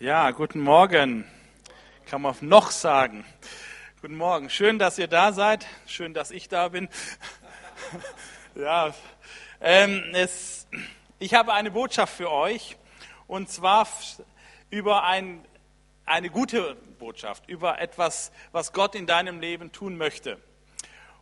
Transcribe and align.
Ja, 0.00 0.32
guten 0.32 0.60
Morgen. 0.60 1.24
Kann 2.06 2.20
man 2.20 2.34
noch 2.40 2.72
sagen. 2.72 3.24
Guten 4.02 4.16
Morgen. 4.16 4.50
Schön, 4.50 4.80
dass 4.80 4.98
ihr 4.98 5.06
da 5.06 5.32
seid. 5.32 5.66
Schön, 5.86 6.14
dass 6.14 6.32
ich 6.32 6.48
da 6.48 6.66
bin. 6.66 6.88
ja, 8.56 8.92
ähm, 9.60 10.02
es, 10.12 10.66
ich 11.20 11.32
habe 11.34 11.52
eine 11.52 11.70
Botschaft 11.70 12.12
für 12.12 12.32
euch. 12.32 12.76
Und 13.28 13.48
zwar 13.50 13.86
über 14.68 15.04
ein, 15.04 15.44
eine 16.06 16.28
gute 16.28 16.74
Botschaft, 16.98 17.48
über 17.48 17.78
etwas, 17.78 18.32
was 18.50 18.72
Gott 18.72 18.96
in 18.96 19.06
deinem 19.06 19.38
Leben 19.38 19.70
tun 19.70 19.96
möchte. 19.96 20.42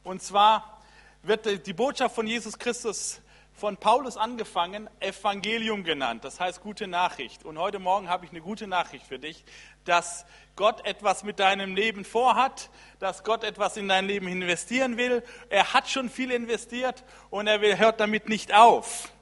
Und 0.02 0.22
zwar 0.22 0.82
wird 1.22 1.66
die 1.66 1.74
Botschaft 1.74 2.14
von 2.14 2.26
Jesus 2.26 2.58
Christus 2.58 3.20
von 3.54 3.76
Paulus 3.76 4.16
angefangen, 4.16 4.88
Evangelium 5.00 5.84
genannt, 5.84 6.24
das 6.24 6.40
heißt 6.40 6.62
gute 6.62 6.86
Nachricht. 6.86 7.44
Und 7.44 7.58
heute 7.58 7.78
Morgen 7.78 8.08
habe 8.08 8.24
ich 8.24 8.30
eine 8.30 8.40
gute 8.40 8.66
Nachricht 8.66 9.06
für 9.06 9.18
dich, 9.18 9.44
dass 9.84 10.24
Gott 10.56 10.84
etwas 10.84 11.22
mit 11.22 11.38
deinem 11.38 11.74
Leben 11.74 12.04
vorhat, 12.04 12.70
dass 12.98 13.24
Gott 13.24 13.44
etwas 13.44 13.76
in 13.76 13.88
dein 13.88 14.06
Leben 14.06 14.28
investieren 14.28 14.96
will. 14.96 15.22
Er 15.48 15.74
hat 15.74 15.88
schon 15.88 16.10
viel 16.10 16.30
investiert 16.30 17.04
und 17.30 17.46
er 17.46 17.78
hört 17.78 18.00
damit 18.00 18.28
nicht 18.28 18.54
auf. 18.54 19.12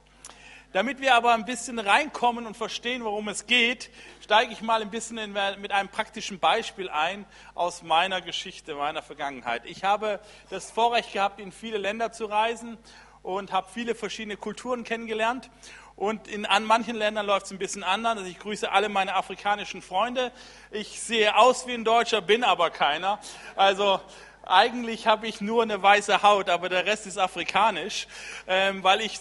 Damit 0.73 1.01
wir 1.01 1.15
aber 1.15 1.33
ein 1.33 1.43
bisschen 1.43 1.79
reinkommen 1.79 2.47
und 2.47 2.55
verstehen, 2.55 3.03
worum 3.03 3.27
es 3.27 3.45
geht, 3.45 3.89
steige 4.21 4.53
ich 4.53 4.61
mal 4.61 4.81
ein 4.81 4.89
bisschen 4.89 5.17
in, 5.17 5.33
mit 5.59 5.73
einem 5.73 5.89
praktischen 5.89 6.39
Beispiel 6.39 6.89
ein 6.89 7.25
aus 7.55 7.83
meiner 7.83 8.21
Geschichte, 8.21 8.75
meiner 8.75 9.01
Vergangenheit. 9.01 9.63
Ich 9.65 9.83
habe 9.83 10.21
das 10.49 10.71
Vorrecht 10.71 11.11
gehabt, 11.11 11.41
in 11.41 11.51
viele 11.51 11.77
Länder 11.77 12.13
zu 12.13 12.25
reisen 12.25 12.77
und 13.23 13.51
habe 13.51 13.67
viele 13.73 13.95
verschiedene 13.95 14.37
Kulturen 14.37 14.83
kennengelernt. 14.83 15.49
Und 15.95 16.27
in 16.27 16.45
an 16.45 16.63
manchen 16.63 16.95
Ländern 16.95 17.25
läuft 17.25 17.45
es 17.45 17.51
ein 17.51 17.59
bisschen 17.59 17.83
anders. 17.83 18.17
Also 18.17 18.29
ich 18.29 18.39
grüße 18.39 18.71
alle 18.71 18.89
meine 18.89 19.15
afrikanischen 19.15 19.81
Freunde. 19.81 20.31
Ich 20.71 20.99
sehe 20.99 21.37
aus 21.37 21.67
wie 21.67 21.73
ein 21.73 21.83
Deutscher, 21.83 22.21
bin 22.21 22.43
aber 22.43 22.71
keiner. 22.71 23.19
Also 23.55 23.99
eigentlich 24.43 25.05
habe 25.05 25.27
ich 25.27 25.41
nur 25.41 25.61
eine 25.61 25.81
weiße 25.81 26.23
Haut, 26.23 26.49
aber 26.49 26.69
der 26.69 26.85
Rest 26.85 27.05
ist 27.05 27.17
afrikanisch, 27.17 28.07
ähm, 28.47 28.83
weil 28.83 29.01
ich 29.01 29.19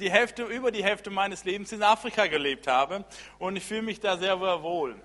die 0.00 0.10
Hälfte, 0.10 0.42
über 0.42 0.72
die 0.72 0.82
Hälfte 0.82 1.10
meines 1.10 1.44
Lebens 1.44 1.70
in 1.70 1.82
Afrika 1.82 2.26
gelebt 2.26 2.66
habe 2.66 3.04
und 3.38 3.56
ich 3.56 3.64
fühle 3.64 3.82
mich 3.82 4.00
da 4.00 4.16
sehr 4.16 4.40
wohl. 4.40 4.96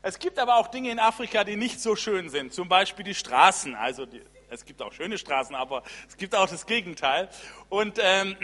Es 0.00 0.18
gibt 0.18 0.38
aber 0.38 0.56
auch 0.56 0.68
Dinge 0.68 0.90
in 0.90 0.98
Afrika, 0.98 1.44
die 1.44 1.56
nicht 1.56 1.80
so 1.80 1.96
schön 1.96 2.28
sind, 2.28 2.52
zum 2.52 2.68
Beispiel 2.68 3.04
die 3.04 3.14
Straßen. 3.14 3.74
Also 3.74 4.06
die, 4.06 4.22
es 4.54 4.64
gibt 4.64 4.80
auch 4.80 4.92
schöne 4.92 5.18
Straßen, 5.18 5.54
aber 5.54 5.82
es 6.08 6.16
gibt 6.16 6.34
auch 6.34 6.48
das 6.48 6.66
Gegenteil. 6.66 7.28
Und 7.68 7.98
ähm, 8.00 8.36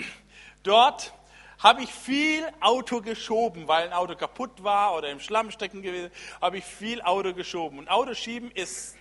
dort 0.62 1.14
habe 1.58 1.83
ich 1.83 1.92
viel 1.92 2.47
Auto 2.61 3.00
geschoben, 3.00 3.69
weil 3.69 3.84
ein 3.84 3.92
Auto 3.92 4.16
kaputt 4.16 4.64
war 4.64 4.97
oder 4.97 5.11
im 5.11 5.20
Schlamm 5.20 5.50
stecken 5.50 5.83
gewesen, 5.83 6.11
habe 6.41 6.58
ich 6.58 6.64
viel 6.64 7.00
Auto 7.03 7.33
geschoben. 7.34 7.78
Und 7.78 7.88
Autoschieben 7.88 8.50
ist 8.50 8.97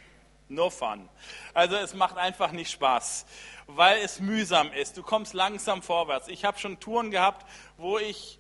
no 0.50 0.70
fun. 0.70 1.10
Also 1.54 1.76
es 1.78 1.94
macht 1.94 2.18
einfach 2.18 2.52
nicht 2.52 2.72
Spaß, 2.72 3.26
weil 3.68 4.00
es 4.00 4.20
mühsam 4.20 4.72
ist. 4.74 4.98
Du 4.98 5.04
kommst 5.04 5.34
langsam 5.34 5.82
vorwärts. 5.82 6.28
Ich 6.28 6.46
habe 6.46 6.60
schon 6.60 6.80
Touren 6.80 7.12
gehabt, 7.12 7.46
wo 7.78 7.98
ich 7.98 8.40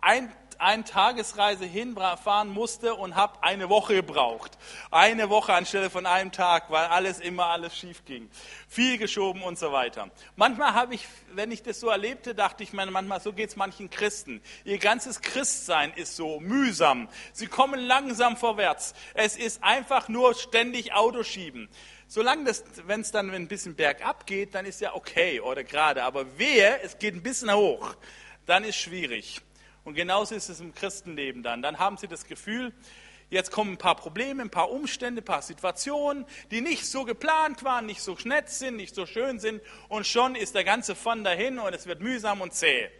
ein 0.00 0.32
eine 0.58 0.84
Tagesreise 0.84 1.64
hinfahren 1.64 2.48
musste 2.48 2.94
und 2.94 3.14
habe 3.14 3.42
eine 3.42 3.68
Woche 3.68 3.94
gebraucht. 3.94 4.58
Eine 4.90 5.30
Woche 5.30 5.54
anstelle 5.54 5.90
von 5.90 6.06
einem 6.06 6.32
Tag, 6.32 6.70
weil 6.70 6.86
alles 6.86 7.20
immer 7.20 7.46
alles 7.46 7.76
schief 7.76 8.04
ging. 8.04 8.28
Viel 8.68 8.98
geschoben 8.98 9.42
und 9.42 9.58
so 9.58 9.72
weiter. 9.72 10.10
Manchmal 10.36 10.74
habe 10.74 10.94
ich, 10.94 11.06
wenn 11.32 11.50
ich 11.50 11.62
das 11.62 11.80
so 11.80 11.88
erlebte, 11.88 12.34
dachte 12.34 12.62
ich 12.62 12.72
mir 12.72 12.86
manchmal, 12.86 13.20
so 13.20 13.32
geht 13.32 13.50
es 13.50 13.56
manchen 13.56 13.90
Christen. 13.90 14.42
Ihr 14.64 14.78
ganzes 14.78 15.20
Christsein 15.20 15.92
ist 15.94 16.16
so 16.16 16.40
mühsam. 16.40 17.08
Sie 17.32 17.46
kommen 17.46 17.80
langsam 17.80 18.36
vorwärts. 18.36 18.94
Es 19.14 19.36
ist 19.36 19.62
einfach 19.62 20.08
nur 20.08 20.34
ständig 20.34 20.92
Autoschieben. 20.92 21.68
Solange 22.10 22.44
das, 22.44 22.64
wenn 22.86 23.02
es 23.02 23.12
dann 23.12 23.30
ein 23.30 23.48
bisschen 23.48 23.74
bergab 23.74 24.26
geht, 24.26 24.54
dann 24.54 24.64
ist 24.64 24.80
ja 24.80 24.94
okay 24.94 25.40
oder 25.40 25.62
gerade. 25.62 26.02
Aber 26.04 26.38
wehe, 26.38 26.80
es 26.82 26.98
geht 26.98 27.14
ein 27.14 27.22
bisschen 27.22 27.52
hoch, 27.52 27.94
dann 28.46 28.64
ist 28.64 28.76
schwierig. 28.76 29.42
Und 29.88 29.94
genauso 29.94 30.34
ist 30.34 30.50
es 30.50 30.60
im 30.60 30.74
Christenleben 30.74 31.42
dann. 31.42 31.62
Dann 31.62 31.78
haben 31.78 31.96
sie 31.96 32.08
das 32.08 32.26
Gefühl, 32.26 32.74
jetzt 33.30 33.50
kommen 33.50 33.72
ein 33.72 33.78
paar 33.78 33.96
Probleme, 33.96 34.42
ein 34.42 34.50
paar 34.50 34.70
Umstände, 34.70 35.22
ein 35.22 35.24
paar 35.24 35.40
Situationen, 35.40 36.26
die 36.50 36.60
nicht 36.60 36.84
so 36.84 37.06
geplant 37.06 37.64
waren, 37.64 37.86
nicht 37.86 38.02
so 38.02 38.14
nett 38.24 38.50
sind, 38.50 38.76
nicht 38.76 38.94
so 38.94 39.06
schön 39.06 39.40
sind. 39.40 39.62
Und 39.88 40.06
schon 40.06 40.34
ist 40.34 40.54
der 40.54 40.64
ganze 40.64 40.94
Fun 40.94 41.24
dahin 41.24 41.58
und 41.58 41.72
es 41.72 41.86
wird 41.86 42.02
mühsam 42.02 42.42
und 42.42 42.52
zäh. 42.52 42.90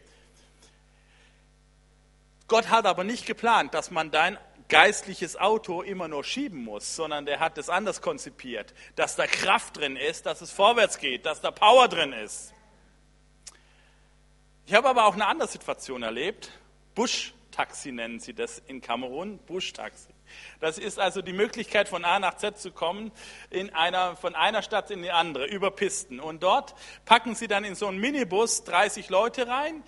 Gott 2.46 2.70
hat 2.70 2.86
aber 2.86 3.04
nicht 3.04 3.26
geplant, 3.26 3.74
dass 3.74 3.90
man 3.90 4.10
dein 4.10 4.38
geistliches 4.70 5.36
Auto 5.36 5.82
immer 5.82 6.08
nur 6.08 6.24
schieben 6.24 6.64
muss, 6.64 6.96
sondern 6.96 7.26
der 7.26 7.38
hat 7.38 7.58
es 7.58 7.68
anders 7.68 8.00
konzipiert, 8.00 8.72
dass 8.96 9.14
da 9.14 9.26
Kraft 9.26 9.76
drin 9.76 9.96
ist, 9.96 10.24
dass 10.24 10.40
es 10.40 10.52
vorwärts 10.52 10.98
geht, 10.98 11.26
dass 11.26 11.42
da 11.42 11.50
Power 11.50 11.86
drin 11.88 12.14
ist. 12.14 12.54
Ich 14.64 14.72
habe 14.72 14.88
aber 14.88 15.04
auch 15.04 15.14
eine 15.14 15.26
andere 15.26 15.48
Situation 15.48 16.02
erlebt, 16.02 16.50
Busch-Taxi 16.98 17.92
nennen 17.92 18.18
sie 18.18 18.34
das 18.34 18.60
in 18.66 18.80
Kamerun, 18.80 19.38
Busch-Taxi. 19.46 20.08
Das 20.58 20.78
ist 20.78 20.98
also 20.98 21.22
die 21.22 21.32
Möglichkeit, 21.32 21.88
von 21.88 22.04
A 22.04 22.18
nach 22.18 22.38
Z 22.38 22.58
zu 22.58 22.72
kommen, 22.72 23.12
in 23.50 23.72
einer, 23.72 24.16
von 24.16 24.34
einer 24.34 24.62
Stadt 24.62 24.90
in 24.90 25.02
die 25.02 25.12
andere, 25.12 25.46
über 25.46 25.70
Pisten. 25.70 26.18
Und 26.18 26.42
dort 26.42 26.74
packen 27.04 27.36
sie 27.36 27.46
dann 27.46 27.62
in 27.62 27.76
so 27.76 27.86
einen 27.86 27.98
Minibus 27.98 28.64
30 28.64 29.10
Leute 29.10 29.46
rein, 29.46 29.84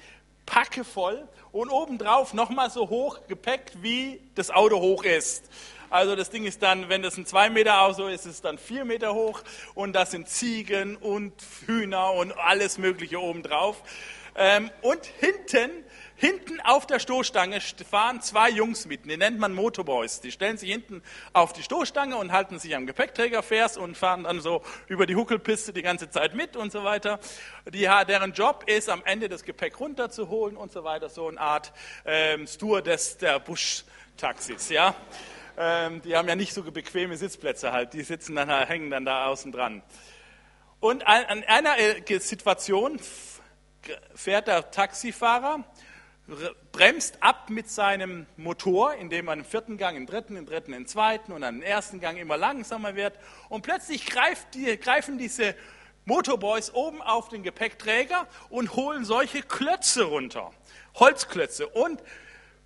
packe 0.47 0.85
voll 0.85 1.27
und 1.51 1.69
obendrauf 1.69 2.33
nochmal 2.33 2.71
so 2.71 2.89
hoch 2.91 3.19
Gepäck, 3.27 3.73
wie 3.83 4.21
das 4.37 4.53
Auto 4.53 4.79
hoch 4.81 5.03
ist. 5.03 5.51
Also 5.91 6.15
das 6.15 6.31
Ding 6.31 6.45
ist 6.45 6.63
dann, 6.63 6.89
wenn 6.89 7.03
das 7.03 7.17
ein 7.17 7.27
2 7.27 7.51
Meter 7.51 7.83
Auto 7.83 8.07
ist, 8.07 8.25
ist 8.25 8.35
es 8.35 8.41
dann 8.41 8.57
4 8.57 8.85
Meter 8.85 9.15
hoch 9.15 9.43
und 9.75 9.95
das 9.95 10.13
sind 10.13 10.29
Ziegen 10.29 10.95
und 10.97 11.35
Hühner 11.67 12.13
und 12.13 12.31
alles 12.39 12.79
Mögliche 12.79 13.21
obendrauf. 13.21 13.83
Ähm, 14.37 14.71
und 14.83 15.05
hinten 15.07 15.85
Hinten 16.21 16.61
auf 16.61 16.87
der 16.87 16.99
Stoßstange 16.99 17.63
fahren 17.91 18.21
zwei 18.21 18.51
Jungs 18.51 18.85
mit, 18.85 19.07
die 19.07 19.17
nennt 19.17 19.39
man 19.39 19.55
Motorboys. 19.55 20.21
Die 20.21 20.31
stellen 20.31 20.59
sich 20.59 20.71
hinten 20.71 21.03
auf 21.33 21.55
die 21.55 21.63
Stoßstange 21.63 22.15
und 22.15 22.31
halten 22.31 22.59
sich 22.59 22.77
am 22.77 22.87
Gepäckträger 22.87 23.43
fest 23.43 23.79
und 23.79 23.97
fahren 23.97 24.25
dann 24.25 24.43
so 24.43 24.63
über 24.87 25.07
die 25.07 25.17
Huckelpiste 25.17 25.73
die 25.73 25.81
ganze 25.81 26.11
Zeit 26.11 26.35
mit 26.35 26.57
und 26.59 26.73
so 26.73 26.85
weiter. 26.85 27.21
Die, 27.73 27.89
deren 28.07 28.35
Job 28.35 28.65
ist, 28.67 28.91
am 28.91 29.03
Ende 29.07 29.31
das 29.31 29.45
Gepäck 29.45 29.81
runterzuholen 29.81 30.59
und 30.59 30.71
so 30.73 30.85
weiter. 30.85 31.09
So 31.09 31.27
eine 31.27 31.41
Art 31.41 31.73
ähm, 32.05 32.47
Stewardess 32.47 33.17
der 33.17 33.41
Busch-Taxis, 33.41 34.69
ja. 34.69 34.95
Ähm, 35.57 36.03
die 36.03 36.15
haben 36.15 36.29
ja 36.29 36.37
nicht 36.37 36.53
so 36.53 36.63
bequeme 36.65 37.17
Sitzplätze 37.17 37.73
halt. 37.73 37.95
Die 37.95 38.03
sitzen 38.03 38.37
dann, 38.37 38.51
hängen 38.51 38.91
dann 38.91 39.07
da 39.07 39.25
außen 39.25 39.53
dran. 39.53 39.83
Und 40.81 41.07
an 41.07 41.45
einer 41.45 41.79
äh, 41.79 42.19
Situation 42.19 43.01
fährt 44.15 44.49
der 44.49 44.71
Taxifahrer 44.71 45.65
bremst 46.73 47.23
ab 47.23 47.51
mit 47.51 47.69
seinem 47.69 48.27
Motor, 48.37 48.95
indem 48.95 49.27
man 49.27 49.41
im 49.41 49.45
vierten 49.45 49.77
Gang, 49.77 49.97
im 49.97 50.07
dritten, 50.07 50.37
im 50.37 50.47
dritten, 50.47 50.73
im 50.73 50.87
zweiten 50.87 51.33
und 51.33 51.43
am 51.43 51.63
ersten 51.63 52.01
Gang 52.01 52.19
immer 52.19 52.37
langsamer 52.37 52.95
wird. 52.95 53.19
Und 53.49 53.63
plötzlich 53.63 54.07
die, 54.55 54.79
greifen 54.79 55.19
diese 55.19 55.55
Motorboys 56.05 56.73
oben 56.73 57.03
auf 57.03 57.29
den 57.29 57.43
Gepäckträger 57.43 58.27
und 58.49 58.75
holen 58.77 59.05
solche 59.05 59.43
Klötze 59.43 60.05
runter, 60.05 60.53
Holzklötze, 60.95 61.69
und 61.69 62.03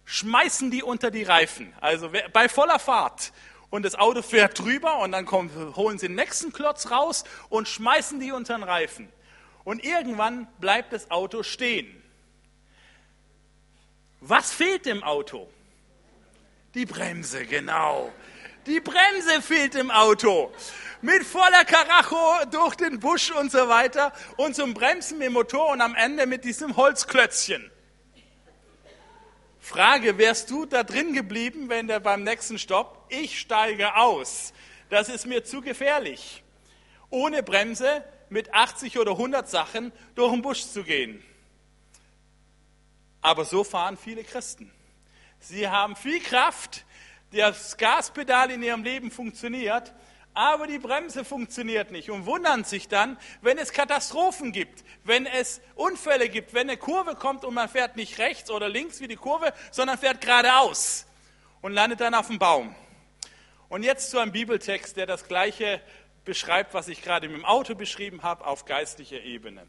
schmeißen 0.04 0.70
die 0.70 0.82
unter 0.82 1.10
die 1.10 1.22
Reifen. 1.22 1.72
Also 1.81 2.10
bei 2.32 2.48
voller 2.48 2.78
Fahrt. 2.78 3.32
Und 3.70 3.84
das 3.84 3.96
Auto 3.96 4.22
fährt 4.22 4.58
drüber 4.58 4.98
und 4.98 5.12
dann 5.12 5.25
kommen, 5.25 5.75
holen 5.75 5.98
sie 5.98 6.06
den 6.06 6.16
nächsten 6.16 6.52
Klotz 6.52 6.91
raus 6.91 7.25
und 7.48 7.66
schmeißen 7.66 8.20
die 8.20 8.31
unter 8.31 8.56
den 8.56 8.62
Reifen. 8.62 9.08
Und 9.64 9.84
irgendwann 9.84 10.47
bleibt 10.60 10.92
das 10.92 11.10
Auto 11.10 11.42
stehen. 11.42 12.02
Was 14.20 14.52
fehlt 14.52 14.86
im 14.86 15.02
Auto? 15.02 15.48
Die 16.75 16.86
Bremse, 16.86 17.46
genau. 17.46 18.12
Die 18.66 18.81
Bremse 18.81 19.43
fehlt 19.43 19.75
im 19.75 19.90
Auto. 19.90 20.52
Mit 21.02 21.22
voller 21.25 21.64
Karacho 21.64 22.46
durch 22.50 22.75
den 22.76 22.99
Busch 22.99 23.31
und 23.31 23.52
so 23.52 23.69
weiter 23.69 24.12
und 24.37 24.56
zum 24.56 24.72
Bremsen 24.72 25.20
dem 25.20 25.34
Motor 25.34 25.70
und 25.72 25.82
am 25.82 25.94
Ende 25.94 26.26
mit 26.26 26.44
diesem 26.44 26.76
Holzklötzchen. 26.76 27.70
Frage, 29.60 30.19
wärst 30.19 30.50
du 30.50 30.67
da 30.67 30.82
drin 30.82 31.12
geblieben, 31.12 31.69
wenn 31.69 31.87
der 31.87 32.00
beim 32.00 32.22
nächsten 32.22 32.58
Stopp, 32.58 33.06
ich 33.10 33.38
steige 33.38 33.96
aus. 33.96 34.52
Das 34.90 35.08
ist 35.08 35.26
mir 35.26 35.44
zu 35.44 35.60
gefährlich. 35.60 36.43
Ohne 37.10 37.43
Bremse 37.43 38.05
mit 38.34 38.52
80 38.52 38.98
oder 38.98 39.12
100 39.12 39.48
Sachen 39.48 39.92
durch 40.16 40.32
den 40.32 40.42
Busch 40.42 40.62
zu 40.66 40.82
gehen. 40.82 41.22
Aber 43.22 43.44
so 43.44 43.62
fahren 43.62 43.96
viele 43.96 44.25
Christen. 44.25 44.70
Sie 45.38 45.69
haben 45.69 45.94
viel 45.94 46.20
Kraft, 46.20 46.84
das 47.31 47.76
Gaspedal 47.76 48.50
in 48.50 48.62
ihrem 48.62 48.82
Leben 48.82 49.12
funktioniert, 49.12 49.94
aber 50.34 50.66
die 50.66 50.81
Bremse 50.81 51.25
funktioniert 51.25 51.92
nicht 51.92 52.10
und 52.10 52.26
wundern 52.26 52.64
sich 52.64 52.88
dann, 52.88 53.16
wenn 53.40 53.56
es 53.56 53.72
Katastrophen 53.72 54.50
gibt, 54.50 54.82
wenn 55.04 55.26
es 55.26 55.60
Unfälle 55.76 56.28
gibt, 56.28 56.54
wenn 56.54 56.69
eine 56.69 56.76
Kurve 56.76 57.14
kommt 57.14 57.44
und 57.44 57.54
man 57.54 57.69
fährt 57.69 57.94
nicht 57.94 58.19
rechts 58.19 58.50
oder 58.50 58.69
links 58.69 58.98
wie 59.00 59.06
die 59.06 59.16
Kurve, 59.16 59.52
sondern 59.70 59.96
fährt 59.96 60.20
geradeaus. 60.20 61.06
und 61.62 61.72
landet 61.72 62.00
dann 62.00 62.14
auf 62.14 62.26
dem 62.26 62.38
Baum. 62.38 62.75
Und 63.69 63.84
jetzt 63.84 64.10
zu 64.10 64.19
einem 64.19 64.32
Bibeltext, 64.32 64.96
der 64.96 65.06
das 65.06 65.26
gleiche 65.28 65.81
beschreibt, 66.25 66.75
was 66.75 66.88
ich 66.88 67.03
gerade 67.03 67.29
mit 67.29 67.37
dem 67.37 67.44
Auto 67.44 67.75
beschrieben 67.75 68.23
habe, 68.23 68.47
auf 68.47 68.65
geistlicher 68.65 69.21
Ebene. 69.21 69.67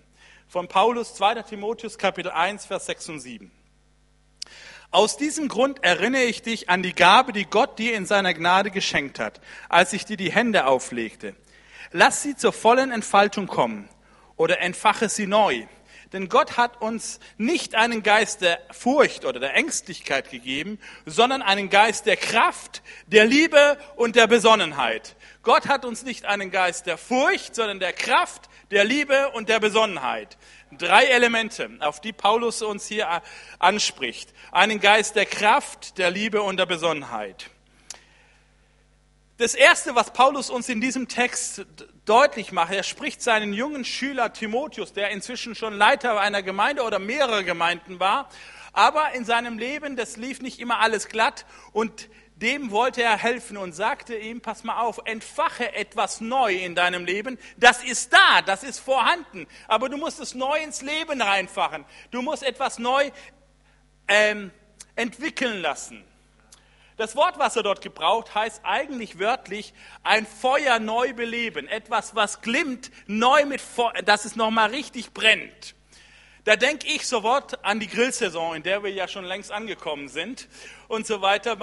Von 0.48 0.68
Paulus, 0.68 1.16
2. 1.16 1.42
Timotheus, 1.44 1.98
Kapitel 1.98 2.32
1, 2.32 2.66
Vers 2.66 2.86
6 2.86 3.10
und 3.10 3.20
7. 3.20 3.52
Aus 4.92 5.18
diesem 5.18 5.48
Grund 5.48 5.84
erinnere 5.84 6.24
ich 6.24 6.42
dich 6.42 6.70
an 6.70 6.84
die 6.84 6.94
Gabe, 6.94 7.34
die 7.34 7.46
Gott 7.46 7.80
dir 7.80 7.96
in 7.96 8.06
seiner 8.06 8.34
Gnade 8.34 8.72
geschenkt 8.72 9.20
hat, 9.20 9.42
als 9.68 9.92
ich 9.92 10.06
dir 10.06 10.18
die 10.18 10.32
Hände 10.32 10.68
auflegte. 10.68 11.36
Lass 11.92 12.22
sie 12.22 12.36
zur 12.36 12.54
vollen 12.54 12.92
Entfaltung 12.92 13.48
kommen 13.48 13.90
oder 14.38 14.62
entfache 14.62 15.10
sie 15.10 15.28
neu. 15.28 15.66
Denn 16.14 16.30
Gott 16.30 16.56
hat 16.56 16.82
uns 16.82 17.20
nicht 17.38 17.76
einen 17.76 18.04
Geist 18.04 18.42
der 18.42 18.60
Furcht 18.72 19.26
oder 19.26 19.40
der 19.40 19.56
Ängstlichkeit 19.56 20.30
gegeben, 20.30 20.80
sondern 21.06 21.42
einen 21.42 21.70
Geist 21.70 22.06
der 22.06 22.16
Kraft, 22.16 22.82
der 23.08 23.26
Liebe 23.26 23.78
und 23.98 24.16
der 24.16 24.28
Besonnenheit. 24.28 25.16
Gott 25.46 25.68
hat 25.68 25.86
uns 25.86 26.04
nicht 26.04 26.26
einen 26.26 26.50
Geist 26.50 26.88
der 26.88 26.98
Furcht, 26.98 27.54
sondern 27.54 27.80
der 27.80 27.94
Kraft, 27.94 28.50
der 28.72 28.84
Liebe 28.84 29.30
und 29.30 29.48
der 29.48 29.60
Besonnenheit. 29.60 30.38
Drei 30.72 31.06
Elemente, 31.06 31.70
auf 31.82 32.02
die 32.02 32.14
Paulus 32.14 32.64
uns 32.64 32.88
hier 32.88 33.22
anspricht. 33.60 34.34
Einen 34.52 34.80
Geist 34.80 35.16
der 35.16 35.28
Kraft, 35.28 36.00
der 36.00 36.10
Liebe 36.10 36.42
und 36.42 36.58
der 36.58 36.66
Besonnenheit. 36.66 37.52
Das 39.38 39.54
Erste, 39.54 39.94
was 39.94 40.14
Paulus 40.14 40.50
uns 40.50 40.68
in 40.68 40.82
diesem 40.82 41.08
Text 41.08 41.66
deutlich 42.06 42.52
macht, 42.52 42.74
er 42.74 42.84
spricht 42.84 43.22
seinen 43.22 43.54
jungen 43.54 43.86
Schüler 43.86 44.34
Timotheus, 44.34 44.94
der 44.94 45.12
inzwischen 45.12 45.54
schon 45.54 45.76
Leiter 45.76 46.20
einer 46.20 46.42
Gemeinde 46.42 46.82
oder 46.82 46.98
mehrerer 46.98 47.44
Gemeinden 47.44 48.00
war, 48.00 48.30
aber 48.76 49.14
in 49.14 49.26
seinem 49.26 49.58
Leben, 49.58 49.96
das 49.96 50.18
lief 50.18 50.42
nicht 50.42 50.60
immer 50.60 50.80
alles 50.80 51.08
glatt 51.08 51.46
und 51.72 52.10
dem 52.36 52.72
wollte 52.72 53.02
er 53.02 53.18
helfen 53.18 53.56
und 53.56 53.74
sagte 53.74 54.18
ihm, 54.18 54.42
pass 54.42 54.66
mal 54.66 54.82
auf, 54.82 55.00
entfache 55.06 55.74
etwas 55.74 56.20
neu 56.20 56.54
in 56.54 56.76
deinem 56.76 57.06
Leben. 57.06 57.38
Das 57.56 57.82
ist 57.82 58.12
da, 58.12 58.42
das 58.42 58.64
ist 58.64 58.80
vorhanden, 58.80 59.48
aber 59.68 59.88
du 59.88 59.98
musst 59.98 60.20
es 60.20 60.36
neu 60.36 60.60
ins 60.62 60.82
Leben 60.82 61.22
reinfachen. 61.22 61.86
Du 62.12 62.22
musst 62.22 62.44
etwas 62.44 62.78
neu 62.78 63.10
ähm, 64.10 64.52
entwickeln 64.96 65.62
lassen. 65.62 66.04
Das 66.98 67.16
Wort, 67.16 67.40
was 67.40 67.56
er 67.56 67.64
dort 67.64 67.82
gebraucht, 67.82 68.36
heißt 68.36 68.62
eigentlich 68.64 69.20
wörtlich 69.20 69.74
ein 70.04 70.26
Feuer 70.26 70.80
neu 70.80 71.14
beleben. 71.14 71.68
Etwas, 71.68 72.16
was 72.16 72.42
glimmt, 72.42 72.90
neu 73.06 73.46
mit 73.46 73.60
Feuer, 73.60 74.02
dass 74.04 74.24
es 74.24 74.38
nochmal 74.38 74.70
richtig 74.70 75.14
brennt. 75.14 75.76
Da 76.46 76.56
denke 76.56 76.86
ich 76.86 77.08
sofort 77.08 77.66
an 77.66 77.80
die 77.80 77.88
Grillsaison, 77.88 78.56
in 78.56 78.62
der 78.62 78.84
wir 78.84 78.92
ja 78.92 79.08
schon 79.08 79.26
längst 79.26 79.52
angekommen 79.52 80.10
sind 80.10 80.48
und 80.88 81.08
so 81.08 81.24
weiter. 81.24 81.58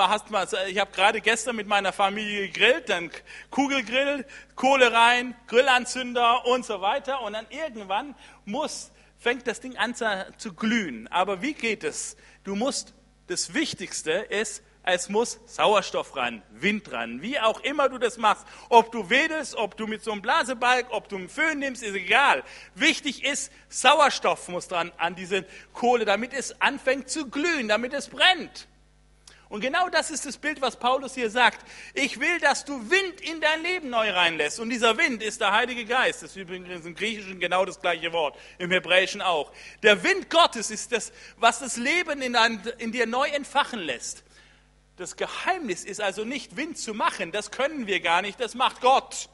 Ich 0.67 0.79
habe 0.81 0.91
gerade 0.91 1.21
gestern 1.21 1.55
mit 1.55 1.69
meiner 1.69 1.93
Familie 1.93 2.49
gegrillt, 2.49 2.89
dann 2.89 3.13
Kugelgrill, 3.51 4.27
Kohle 4.57 4.93
rein, 4.93 5.37
Grillanzünder 5.47 6.47
und 6.47 6.67
so 6.67 6.81
weiter. 6.81 7.23
Und 7.23 7.35
dann 7.35 7.47
irgendwann 7.51 8.17
muss, 8.45 8.91
fängt 9.19 9.47
das 9.47 9.61
Ding 9.61 9.77
an 9.77 9.95
zu 9.95 10.53
glühen. 10.53 11.07
Aber 11.07 11.43
wie 11.43 11.55
geht 11.55 11.85
es? 11.85 12.17
Du 12.43 12.57
musst, 12.57 12.93
das 13.29 13.55
Wichtigste 13.55 14.11
ist, 14.11 14.65
es 14.85 15.09
muss 15.09 15.39
Sauerstoff 15.47 16.17
ran, 16.17 16.43
Wind 16.51 16.91
ran, 16.91 17.23
wie 17.23 17.39
auch 17.39 17.61
immer 17.61 17.89
du 17.89 17.99
das 17.99 18.17
machst. 18.17 18.45
Ob 18.69 18.91
du 18.91 19.11
wedelst, 19.11 19.55
ob 19.55 19.77
du 19.77 19.87
mit 19.87 20.03
so 20.03 20.11
einem 20.11 20.23
Blasebalg, 20.23 20.87
ob 20.91 21.09
du 21.09 21.17
einen 21.17 21.29
Föhn 21.29 21.59
nimmst, 21.59 21.83
ist 21.83 21.95
egal. 21.95 22.43
Wichtig 22.75 23.25
ist, 23.25 23.53
Sauerstoff 23.69 24.49
muss 24.49 24.67
dran 24.67 24.91
an 24.99 25.15
diese 25.15 25.45
Kohle, 25.73 26.05
damit 26.05 26.33
es 26.33 26.61
anfängt 26.61 27.09
zu 27.09 27.31
glühen, 27.31 27.69
damit 27.69 27.93
es 27.93 28.09
brennt. 28.09 28.67
Und 29.53 29.61
genau 29.61 29.91
das 29.91 30.11
ist 30.11 30.25
das 30.25 30.39
Bild, 30.39 30.63
was 30.63 30.77
Paulus 30.77 31.15
hier 31.15 31.29
sagt. 31.29 31.65
Ich 31.93 32.19
will, 32.19 32.41
dass 32.41 32.65
du 32.65 32.91
Wind 32.91 33.21
in 33.21 33.39
dein 33.43 33.63
Leben 33.63 33.91
neu 33.91 34.11
reinlässt. 34.11 34.59
Und 34.59 34.71
dieser 34.71 34.97
Wind 34.97 35.23
ist 35.23 35.43
der 35.43 35.53
Heilige 35.53 35.85
Geist. 35.85 36.23
Das 36.23 36.31
ist 36.31 36.37
übrigens 36.37 36.87
im 36.87 36.95
Griechischen 36.95 37.39
genau 37.39 37.67
das 37.67 37.79
gleiche 37.79 38.15
Wort, 38.15 38.35
im 38.57 38.71
Hebräischen 38.71 39.21
auch. 39.21 39.53
Der 39.83 40.03
Wind 40.03 40.31
Gottes 40.31 40.71
ist 40.71 40.91
das, 40.91 41.13
was 41.37 41.59
das 41.59 41.77
Leben 41.77 42.23
in, 42.23 42.93
dir 42.93 43.07
neu 43.07 43.29
entfachen 43.29 43.81
lässt. 43.81 44.25
Das 45.03 45.17
Geheimnis 45.17 45.83
ist 45.83 46.01
also 46.01 46.25
nicht 46.25 46.57
Wind 46.57 46.79
zu 46.79 46.95
machen, 46.95 47.33
das 47.33 47.51
können 47.51 47.89
wir 47.89 47.99
gar 47.99 48.23
nicht, 48.23 48.39
das 48.39 48.55
macht 48.55 48.81
Gott. 48.81 49.29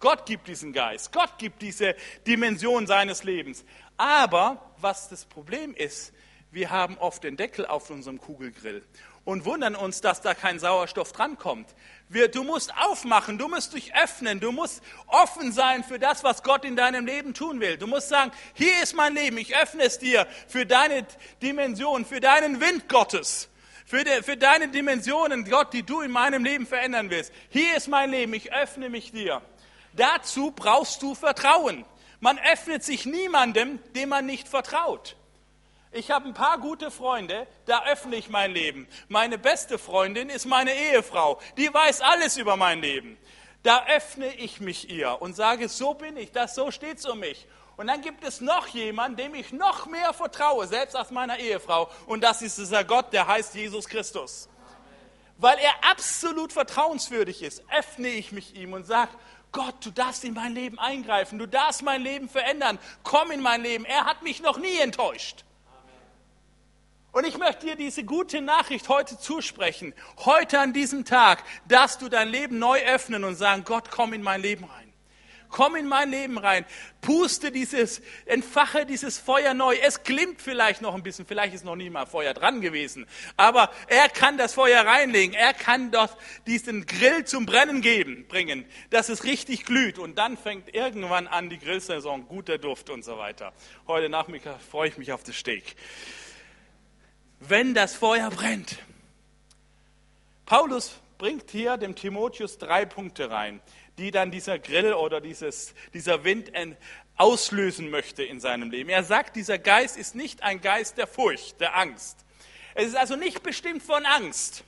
Gott 0.00 0.26
gibt 0.26 0.48
diesen 0.48 0.72
Geist, 0.72 1.12
Gott 1.12 1.38
gibt 1.38 1.62
diese 1.62 1.94
Dimension 2.26 2.88
seines 2.88 3.22
Lebens. 3.22 3.64
Aber 3.96 4.72
was 4.78 5.08
das 5.08 5.24
Problem 5.24 5.76
ist, 5.76 6.12
wir 6.50 6.70
haben 6.70 6.98
oft 6.98 7.22
den 7.22 7.36
Deckel 7.36 7.66
auf 7.66 7.88
unserem 7.88 8.18
Kugelgrill 8.18 8.84
und 9.24 9.44
wundern 9.44 9.76
uns, 9.76 10.00
dass 10.00 10.22
da 10.22 10.34
kein 10.34 10.58
Sauerstoff 10.58 11.12
drankommt. 11.12 11.72
Wir, 12.08 12.26
du 12.26 12.42
musst 12.42 12.76
aufmachen, 12.76 13.38
du 13.38 13.46
musst 13.46 13.74
dich 13.74 13.94
öffnen, 13.94 14.40
du 14.40 14.50
musst 14.50 14.82
offen 15.06 15.52
sein 15.52 15.84
für 15.84 16.00
das, 16.00 16.24
was 16.24 16.42
Gott 16.42 16.64
in 16.64 16.74
deinem 16.74 17.06
Leben 17.06 17.32
tun 17.32 17.60
will. 17.60 17.76
Du 17.76 17.86
musst 17.86 18.08
sagen, 18.08 18.32
hier 18.54 18.82
ist 18.82 18.96
mein 18.96 19.14
Leben, 19.14 19.38
ich 19.38 19.56
öffne 19.56 19.84
es 19.84 20.00
dir 20.00 20.26
für 20.48 20.66
deine 20.66 21.06
Dimension, 21.40 22.04
für 22.04 22.18
deinen 22.18 22.60
Wind 22.60 22.88
Gottes 22.88 23.51
für, 23.92 24.04
de, 24.04 24.22
für 24.22 24.38
deine 24.38 24.68
Dimensionen, 24.68 25.44
Gott, 25.44 25.74
die 25.74 25.82
du 25.82 26.00
in 26.00 26.10
meinem 26.10 26.46
Leben 26.46 26.66
verändern 26.66 27.10
willst. 27.10 27.30
Hier 27.50 27.76
ist 27.76 27.88
mein 27.88 28.10
Leben, 28.10 28.32
ich 28.32 28.50
öffne 28.50 28.88
mich 28.88 29.12
dir. 29.12 29.42
Dazu 29.92 30.50
brauchst 30.50 31.02
du 31.02 31.14
Vertrauen. 31.14 31.84
Man 32.18 32.38
öffnet 32.38 32.84
sich 32.84 33.04
niemandem, 33.04 33.80
dem 33.94 34.08
man 34.08 34.24
nicht 34.24 34.48
vertraut. 34.48 35.16
Ich 35.90 36.10
habe 36.10 36.26
ein 36.26 36.32
paar 36.32 36.56
gute 36.56 36.90
Freunde, 36.90 37.46
da 37.66 37.84
öffne 37.84 38.16
ich 38.16 38.30
mein 38.30 38.52
Leben. 38.52 38.88
Meine 39.08 39.36
beste 39.36 39.76
Freundin 39.76 40.30
ist 40.30 40.46
meine 40.46 40.72
Ehefrau, 40.72 41.38
die 41.58 41.68
weiß 41.72 42.00
alles 42.00 42.38
über 42.38 42.56
mein 42.56 42.80
Leben. 42.80 43.18
Da 43.62 43.84
öffne 43.88 44.34
ich 44.36 44.58
mich 44.58 44.88
ihr 44.88 45.20
und 45.20 45.36
sage, 45.36 45.68
so 45.68 45.92
bin 45.92 46.16
ich, 46.16 46.32
das 46.32 46.54
so 46.54 46.70
steht's 46.70 47.04
um 47.04 47.20
mich. 47.20 47.46
Und 47.82 47.88
dann 47.88 48.00
gibt 48.00 48.22
es 48.22 48.40
noch 48.40 48.68
jemanden, 48.68 49.16
dem 49.16 49.34
ich 49.34 49.52
noch 49.52 49.86
mehr 49.86 50.12
vertraue, 50.12 50.68
selbst 50.68 50.94
als 50.94 51.10
meiner 51.10 51.40
Ehefrau. 51.40 51.90
Und 52.06 52.22
das 52.22 52.40
ist 52.40 52.56
dieser 52.56 52.84
Gott, 52.84 53.12
der 53.12 53.26
heißt 53.26 53.56
Jesus 53.56 53.88
Christus. 53.88 54.48
Weil 55.36 55.58
er 55.58 55.72
absolut 55.90 56.52
vertrauenswürdig 56.52 57.42
ist, 57.42 57.64
öffne 57.76 58.06
ich 58.06 58.30
mich 58.30 58.54
ihm 58.54 58.72
und 58.72 58.86
sage, 58.86 59.10
Gott, 59.50 59.74
du 59.84 59.90
darfst 59.90 60.22
in 60.22 60.34
mein 60.34 60.54
Leben 60.54 60.78
eingreifen, 60.78 61.40
du 61.40 61.48
darfst 61.48 61.82
mein 61.82 62.02
Leben 62.02 62.28
verändern, 62.28 62.78
komm 63.02 63.32
in 63.32 63.40
mein 63.40 63.62
Leben. 63.62 63.84
Er 63.84 64.04
hat 64.04 64.22
mich 64.22 64.40
noch 64.40 64.58
nie 64.58 64.78
enttäuscht. 64.78 65.44
Und 67.10 67.26
ich 67.26 67.36
möchte 67.36 67.66
dir 67.66 67.74
diese 67.74 68.04
gute 68.04 68.42
Nachricht 68.42 68.88
heute 68.88 69.18
zusprechen. 69.18 69.92
Heute 70.18 70.60
an 70.60 70.72
diesem 70.72 71.04
Tag 71.04 71.42
darfst 71.66 72.00
du 72.00 72.08
dein 72.08 72.28
Leben 72.28 72.60
neu 72.60 72.80
öffnen 72.80 73.24
und 73.24 73.34
sagen, 73.34 73.64
Gott, 73.64 73.90
komm 73.90 74.12
in 74.12 74.22
mein 74.22 74.40
Leben 74.40 74.66
rein. 74.66 74.91
Komm 75.52 75.76
in 75.76 75.86
mein 75.86 76.10
Leben 76.10 76.38
rein. 76.38 76.64
Puste 77.02 77.52
dieses, 77.52 78.00
entfache 78.24 78.86
dieses 78.86 79.18
Feuer 79.18 79.52
neu. 79.52 79.76
Es 79.76 80.02
glimmt 80.02 80.40
vielleicht 80.40 80.80
noch 80.80 80.94
ein 80.94 81.02
bisschen. 81.02 81.26
Vielleicht 81.26 81.54
ist 81.54 81.64
noch 81.64 81.76
nie 81.76 81.90
mal 81.90 82.06
Feuer 82.06 82.32
dran 82.32 82.62
gewesen. 82.62 83.06
Aber 83.36 83.70
er 83.86 84.08
kann 84.08 84.38
das 84.38 84.54
Feuer 84.54 84.84
reinlegen. 84.84 85.34
Er 85.34 85.52
kann 85.52 85.90
dort 85.92 86.16
diesen 86.46 86.86
Grill 86.86 87.24
zum 87.26 87.44
Brennen 87.44 87.82
geben, 87.82 88.26
bringen, 88.28 88.64
dass 88.88 89.10
es 89.10 89.24
richtig 89.24 89.66
glüht. 89.66 89.98
Und 89.98 90.16
dann 90.16 90.38
fängt 90.38 90.74
irgendwann 90.74 91.28
an 91.28 91.50
die 91.50 91.58
Grillsaison. 91.58 92.26
Guter 92.26 92.56
Duft 92.56 92.88
und 92.88 93.04
so 93.04 93.18
weiter. 93.18 93.52
Heute 93.86 94.08
Nachmittag 94.08 94.58
freue 94.60 94.88
ich 94.88 94.96
mich 94.96 95.12
auf 95.12 95.22
das 95.22 95.36
Steak. 95.36 95.76
Wenn 97.40 97.74
das 97.74 97.94
Feuer 97.94 98.30
brennt. 98.30 98.78
Paulus 100.46 101.01
bringt 101.22 101.52
hier 101.52 101.76
dem 101.76 101.94
Timotheus 101.94 102.58
drei 102.58 102.84
Punkte 102.84 103.30
rein 103.30 103.60
die 103.98 104.10
dann 104.10 104.30
dieser 104.30 104.58
Grill 104.58 104.94
oder 104.94 105.20
dieses, 105.20 105.74
dieser 105.92 106.24
Wind 106.24 106.50
auslösen 107.16 107.90
möchte 107.90 108.22
in 108.22 108.40
seinem 108.40 108.70
Leben. 108.70 108.88
Er 108.88 109.04
sagt, 109.04 109.36
dieser 109.36 109.58
Geist 109.58 109.96
ist 109.96 110.14
nicht 110.14 110.42
ein 110.42 110.60
Geist 110.60 110.98
der 110.98 111.06
Furcht, 111.06 111.60
der 111.60 111.76
Angst. 111.76 112.18
Es 112.74 112.86
ist 112.88 112.96
also 112.96 113.16
nicht 113.16 113.42
bestimmt 113.42 113.82
von 113.82 114.06
Angst, 114.06 114.64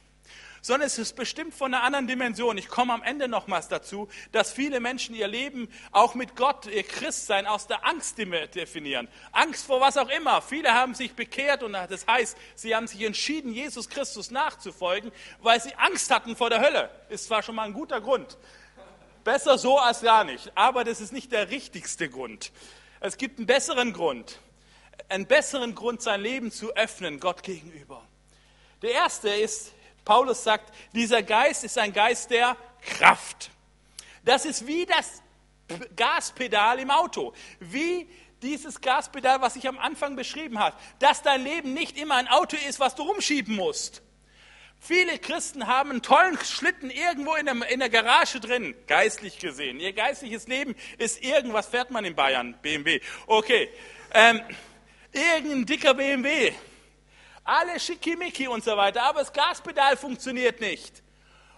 sondern 0.64 0.87
es 0.87 0.97
ist 0.97 1.14
bestimmt 1.14 1.52
von 1.52 1.75
einer 1.75 1.85
anderen 1.85 2.06
Dimension. 2.06 2.56
Ich 2.56 2.68
komme 2.68 2.94
am 2.94 3.02
Ende 3.02 3.28
nochmals 3.28 3.68
dazu, 3.68 4.09
dass 4.33 4.50
viele 4.50 4.80
Menschen 4.80 5.14
ihr 5.14 5.28
Leben 5.28 5.68
auch 5.92 6.14
mit 6.14 6.37
Gott, 6.37 6.64
ihr 6.64 6.85
Christsein 6.85 7.47
aus 7.47 7.66
der 7.66 7.85
Angst 7.87 8.16
definieren. 8.16 9.06
Angst 9.33 9.66
vor 9.66 9.83
was 9.83 9.99
auch 9.99 10.09
immer. 10.09 10.40
Viele 10.40 10.73
haben 10.73 10.94
sich 10.94 11.12
bekehrt 11.12 11.62
und 11.62 11.75
das 11.75 12.06
heißt, 12.06 12.38
sie 12.54 12.75
haben 12.75 12.87
sich 12.87 13.02
entschieden, 13.02 13.52
Jesus 13.52 13.90
Christus 13.90 14.30
nachzufolgen, 14.30 15.12
weil 15.42 15.61
sie 15.61 15.75
Angst 15.75 16.11
hatten 16.11 16.35
vor 16.35 16.49
der 16.49 16.62
Hölle. 16.62 16.88
Ist 17.11 17.26
zwar 17.26 17.42
schon 17.42 17.56
mal 17.56 17.64
ein 17.64 17.75
guter 17.75 18.00
Grund. 18.00 18.38
Besser 19.23 19.59
so 19.59 19.78
als 19.78 20.00
gar 20.00 20.25
nicht. 20.25 20.50
Aber 20.54 20.83
das 20.83 21.02
ist 21.02 21.12
nicht 21.12 21.30
der 21.30 21.50
richtigste 21.50 22.09
Grund. 22.09 22.52
Es 23.00 23.18
gibt 23.18 23.37
einen 23.37 23.47
besseren 23.47 23.92
Grund. 23.92 24.40
Einen 25.11 25.26
besseren 25.26 25.75
Grund, 25.75 26.00
sein 26.00 26.23
Leben 26.23 26.50
zu 26.50 26.75
öffnen 26.75 27.21
Gott 27.21 27.42
gegenüber. 27.42 28.02
Der 28.80 28.92
erste 28.92 29.28
ist, 29.28 29.75
Paulus 30.04 30.44
sagt, 30.44 30.75
dieser 30.92 31.23
Geist 31.23 31.64
ist 31.64 31.78
ein 31.78 31.92
Geist 31.92 32.30
der 32.30 32.56
Kraft. 32.82 33.50
Das 34.25 34.44
ist 34.44 34.66
wie 34.66 34.87
das 34.87 35.23
Gaspedal 35.96 36.78
im 36.78 36.90
Auto. 36.90 37.32
Wie 37.61 38.08
dieses 38.42 38.80
Gaspedal, 38.80 39.40
was 39.40 39.56
ich 39.56 39.66
am 39.66 39.78
Anfang 39.78 40.16
beschrieben 40.16 40.58
habe. 40.58 40.76
Dass 40.99 41.23
dein 41.23 41.42
Leben 41.42 41.73
nicht 41.73 41.99
immer 41.99 42.16
ein 42.16 42.28
Auto 42.28 42.56
ist, 42.68 42.80
was 42.80 42.94
du 42.94 43.02
rumschieben 43.02 43.56
musst 43.56 44.02
Viele 44.87 45.18
Christen 45.18 45.66
haben 45.66 45.92
einen 45.92 46.02
tollen 46.02 46.38
Schlitten 46.44 46.90
irgendwo 46.90 47.37
in 47.37 47.46
der, 47.46 47.70
in 47.70 47.80
der 47.80 47.88
Garage 47.88 48.38
drin, 48.38 48.75
geistlich 48.87 49.38
gesehen. 49.38 49.80
Ihr 49.80 49.94
geistliches 49.94 50.46
Leben 50.46 50.75
ist 50.99 51.25
irgendwas, 51.25 51.68
fährt 51.68 51.90
man 51.90 52.04
in 52.04 52.14
Bayern, 52.14 52.54
BMW. 52.61 53.00
Okay, 53.26 53.70
ähm, 54.12 54.42
irgendein 55.11 55.64
dicker 55.64 55.94
BMW. 55.94 56.52
Alle 57.44 57.78
schickimicki 57.78 58.48
und 58.48 58.64
so 58.64 58.76
weiter, 58.76 59.02
aber 59.02 59.20
das 59.20 59.32
Gaspedal 59.32 59.96
funktioniert 59.96 60.60
nicht. 60.60 61.02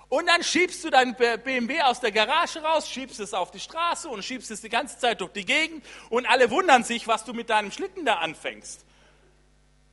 Und 0.08 0.26
dann 0.26 0.42
schiebst 0.42 0.84
du 0.84 0.90
dein 0.90 1.16
BMW 1.16 1.82
aus 1.82 2.00
der 2.00 2.12
Garage 2.12 2.62
raus, 2.62 2.88
schiebst 2.88 3.18
es 3.18 3.34
auf 3.34 3.50
die 3.50 3.60
Straße 3.60 4.08
und 4.08 4.24
schiebst 4.24 4.50
es 4.50 4.60
die 4.60 4.68
ganze 4.68 4.98
Zeit 4.98 5.20
durch 5.20 5.32
die 5.32 5.44
Gegend 5.44 5.84
und 6.10 6.26
alle 6.26 6.50
wundern 6.50 6.84
sich, 6.84 7.08
was 7.08 7.24
du 7.24 7.32
mit 7.32 7.50
deinem 7.50 7.72
Schlitten 7.72 8.04
da 8.04 8.16
anfängst. 8.16 8.84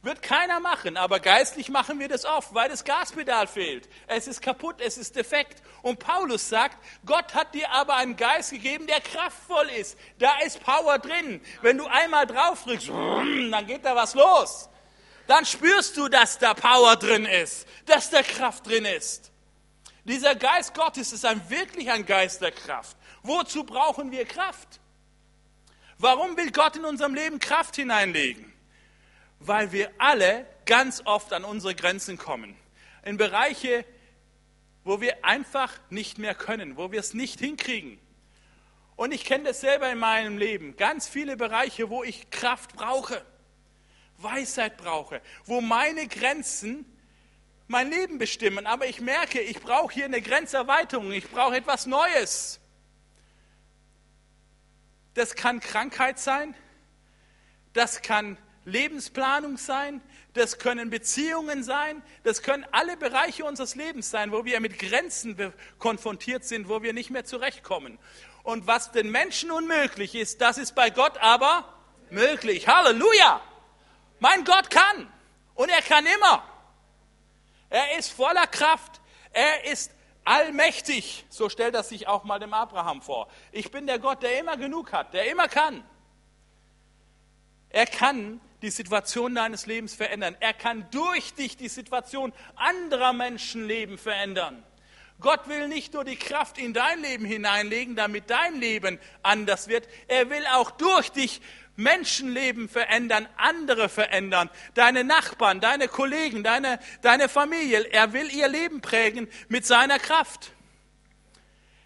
Wird 0.04 0.22
keiner 0.22 0.60
machen, 0.60 0.98
aber 0.98 1.22
geistlich 1.22 1.70
machen 1.70 1.98
wir 2.00 2.10
das 2.10 2.26
oft, 2.26 2.54
weil 2.54 2.70
das 2.70 2.84
Gaspedal 2.84 3.48
fehlt. 3.48 3.88
Es 4.06 4.28
ist 4.28 4.42
kaputt, 4.42 4.82
es 4.82 4.98
ist 4.98 5.16
defekt. 5.16 5.64
Und 5.82 5.98
Paulus 5.98 6.50
sagt, 6.50 6.78
Gott 7.06 7.34
hat 7.34 7.56
dir 7.56 7.72
aber 7.72 7.96
einen 7.96 8.18
Geist 8.18 8.52
gegeben, 8.52 8.86
der 8.86 9.00
kraftvoll 9.00 9.70
ist. 9.80 9.98
Da 10.20 10.40
ist 10.46 10.62
Power 10.62 11.00
drin. 11.00 11.40
Wenn 11.62 11.78
du 11.78 11.86
einmal 11.86 12.28
drauf 12.28 12.64
drückst, 12.66 12.90
dann 13.52 13.66
geht 13.66 13.86
da 13.86 13.96
was 13.96 14.14
los. 14.14 14.70
Dann 15.28 15.46
spürst 15.46 15.98
du, 15.98 16.10
dass 16.10 16.38
da 16.38 16.54
Power 16.54 16.96
drin 16.96 17.26
ist, 17.26 17.68
dass 17.86 18.10
da 18.10 18.22
Kraft 18.22 18.68
drin 18.68 18.86
ist. 18.86 19.32
Dieser 20.06 20.36
Geist 20.36 20.74
Gottes 20.74 21.14
ist 21.14 21.26
ein, 21.26 21.50
wirklich 21.50 21.90
ein 21.90 22.06
Geist 22.06 22.42
der 22.42 22.52
Kraft. 22.52 22.98
Wozu 23.22 23.64
brauchen 23.64 24.12
wir 24.12 24.26
Kraft? 24.26 24.82
Warum 25.98 26.36
will 26.36 26.52
Gott 26.52 26.76
in 26.76 26.84
unserem 26.84 27.16
Leben 27.16 27.40
Kraft 27.40 27.78
hineinlegen? 27.78 28.52
Weil 29.40 29.72
wir 29.72 29.92
alle 29.98 30.46
ganz 30.66 31.02
oft 31.06 31.32
an 31.32 31.46
unsere 31.46 31.76
Grenzen 31.76 32.18
kommen. 32.18 32.58
In 33.06 33.16
Bereiche, 33.16 33.86
wo 34.84 35.00
wir 35.00 35.24
einfach 35.24 35.72
nicht 35.90 36.18
mehr 36.18 36.36
können, 36.36 36.76
wo 36.76 36.92
wir 36.92 37.00
es 37.00 37.14
nicht 37.14 37.40
hinkriegen. 37.40 38.00
Und 38.98 39.14
ich 39.14 39.24
kenne 39.24 39.46
das 39.46 39.62
selber 39.62 39.90
in 39.90 40.00
meinem 40.00 40.38
Leben. 40.38 40.76
Ganz 40.76 41.08
viele 41.08 41.38
Bereiche, 41.38 41.90
wo 41.90 42.04
ich 42.04 42.30
Kraft 42.30 42.76
brauche, 42.76 43.26
Weisheit 44.18 44.78
brauche, 44.78 45.22
wo 45.46 45.62
meine 45.62 46.08
Grenzen 46.08 46.86
mein 47.68 47.90
Leben 47.90 48.18
bestimmen, 48.18 48.66
aber 48.68 48.86
ich 48.88 49.02
merke, 49.02 49.40
ich 49.40 49.60
brauche 49.60 49.94
hier 49.94 50.06
eine 50.06 50.22
Grenzerweiterung, 50.22 51.12
ich 51.12 51.30
brauche 51.30 51.56
etwas 51.56 51.86
Neues. 51.86 52.60
Das 55.14 55.36
kann 55.36 55.60
Krankheit 55.60 56.20
sein, 56.20 56.56
das 57.74 58.02
kann 58.02 58.38
Lebensplanung 58.66 59.58
sein, 59.58 60.02
das 60.34 60.58
können 60.58 60.90
Beziehungen 60.90 61.64
sein, 61.64 62.02
das 62.24 62.42
können 62.42 62.66
alle 62.72 62.98
Bereiche 62.98 63.46
unseres 63.46 63.76
Lebens 63.76 64.10
sein, 64.10 64.32
wo 64.32 64.46
wir 64.46 64.60
mit 64.60 64.80
Grenzen 64.80 65.54
konfrontiert 65.80 66.44
sind, 66.44 66.70
wo 66.70 66.82
wir 66.82 66.94
nicht 66.94 67.12
mehr 67.12 67.26
zurechtkommen. 67.26 68.00
Und 68.44 68.68
was 68.68 68.92
den 68.92 69.10
Menschen 69.10 69.52
unmöglich 69.52 70.16
ist, 70.16 70.42
das 70.42 70.58
ist 70.58 70.76
bei 70.76 70.90
Gott 70.90 71.18
aber 71.20 71.74
möglich. 72.10 72.68
Halleluja! 72.68 73.42
Mein 74.24 74.46
Gott 74.46 74.70
kann 74.70 75.12
und 75.54 75.68
er 75.68 75.82
kann 75.82 76.06
immer. 76.06 76.48
Er 77.70 77.98
ist 77.98 78.10
voller 78.14 78.48
Kraft. 78.48 79.02
Er 79.34 79.66
ist 79.66 79.92
allmächtig. 80.24 81.26
So 81.28 81.50
stellt 81.50 81.76
er 81.76 81.84
sich 81.84 82.08
auch 82.08 82.24
mal 82.24 82.40
dem 82.40 82.54
Abraham 82.54 83.02
vor. 83.02 83.28
Ich 83.52 83.70
bin 83.70 83.86
der 83.86 84.00
Gott, 84.00 84.24
der 84.24 84.40
immer 84.40 84.56
genug 84.56 84.94
hat, 84.94 85.14
der 85.14 85.30
immer 85.30 85.50
kann. 85.50 85.84
Er 87.68 87.86
kann 87.86 88.40
die 88.62 88.70
Situation 88.70 89.36
deines 89.36 89.66
Lebens 89.66 89.94
verändern. 89.94 90.38
Er 90.40 90.54
kann 90.54 90.88
durch 90.92 91.34
dich 91.34 91.58
die 91.58 91.68
Situation 91.68 92.32
anderer 92.56 93.12
Menschenleben 93.12 93.98
verändern. 93.98 94.64
Gott 95.20 95.48
will 95.50 95.68
nicht 95.68 95.94
nur 95.94 96.04
die 96.06 96.16
Kraft 96.16 96.58
in 96.58 96.74
dein 96.74 97.02
Leben 97.02 97.26
hineinlegen, 97.26 97.96
damit 97.96 98.30
dein 98.30 98.56
Leben 98.56 99.00
anders 99.22 99.68
wird. 99.68 99.88
Er 100.08 100.30
will 100.30 100.46
auch 100.54 100.72
durch 100.72 101.12
dich 101.12 101.42
Menschenleben 101.76 102.70
verändern, 102.70 103.28
andere 103.36 103.90
verändern, 103.90 104.50
deine 104.76 105.04
Nachbarn, 105.04 105.60
deine 105.60 105.88
Kollegen, 105.88 106.44
deine, 106.44 106.80
deine 107.02 107.30
Familie. 107.30 107.82
Er 107.92 108.14
will 108.14 108.32
ihr 108.32 108.48
Leben 108.48 108.82
prägen 108.82 109.28
mit 109.48 109.66
seiner 109.66 109.98
Kraft. 109.98 110.52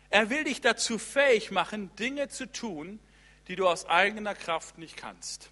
Er 0.10 0.29
will 0.29 0.44
dich 0.44 0.62
dazu 0.62 1.00
fähig 1.00 1.51
machen, 1.51 1.96
Dinge 1.96 2.27
zu 2.27 2.51
tun, 2.51 3.00
die 3.48 3.56
du 3.56 3.67
aus 3.67 3.86
eigener 3.86 4.36
Kraft 4.36 4.77
nicht 4.77 4.98
kannst. 4.98 5.51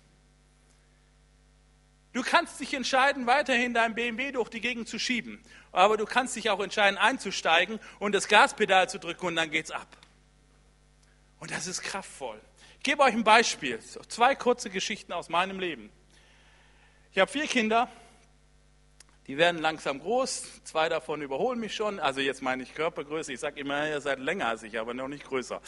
Du 2.12 2.24
kannst 2.24 2.60
dich 2.62 2.74
entscheiden, 2.74 3.28
weiterhin 3.28 3.74
dein 3.74 3.94
BMW 3.94 4.32
durch 4.32 4.50
die 4.50 4.62
Gegend 4.62 4.88
zu 4.88 5.00
schieben, 5.00 5.42
aber 5.74 5.98
du 5.98 6.06
kannst 6.06 6.36
dich 6.36 6.50
auch 6.50 6.62
entscheiden, 6.62 6.98
einzusteigen 6.98 7.80
und 8.00 8.14
das 8.14 8.30
Gaspedal 8.30 8.90
zu 8.90 9.00
drücken 9.00 9.28
und 9.28 9.36
dann 9.36 9.52
geht's 9.52 9.72
ab. 9.72 9.98
Und 11.40 11.52
das 11.52 11.68
ist 11.68 11.82
kraftvoll 11.82 12.42
gebe 12.86 13.02
euch 13.02 13.16
ein 13.16 13.24
Beispiel. 13.24 13.80
Zwei 13.80 14.36
kurze 14.36 14.70
Geschichten 14.70 15.12
aus 15.12 15.28
meinem 15.28 15.60
Leben. 15.60 15.90
Ich 17.12 17.18
habe 17.18 17.32
vier 17.32 17.48
Kinder, 17.48 17.90
die 19.26 19.40
werden 19.40 19.60
langsam 19.60 20.00
groß. 20.00 20.64
Zwei 20.66 20.88
davon 20.88 21.24
überholen 21.24 21.60
mich 21.60 21.74
schon. 21.74 22.00
Also 22.00 22.22
jetzt 22.22 22.44
meine 22.44 22.62
ich 22.62 22.76
Körpergröße. 22.76 23.34
Ich 23.34 23.40
sage 23.40 23.60
immer, 23.60 23.90
ihr 23.90 24.02
seid 24.02 24.20
länger 24.20 24.50
als 24.50 24.62
ich, 24.62 24.80
aber 24.80 24.94
noch 24.94 25.08
nicht 25.08 25.24
größer. 25.24 25.62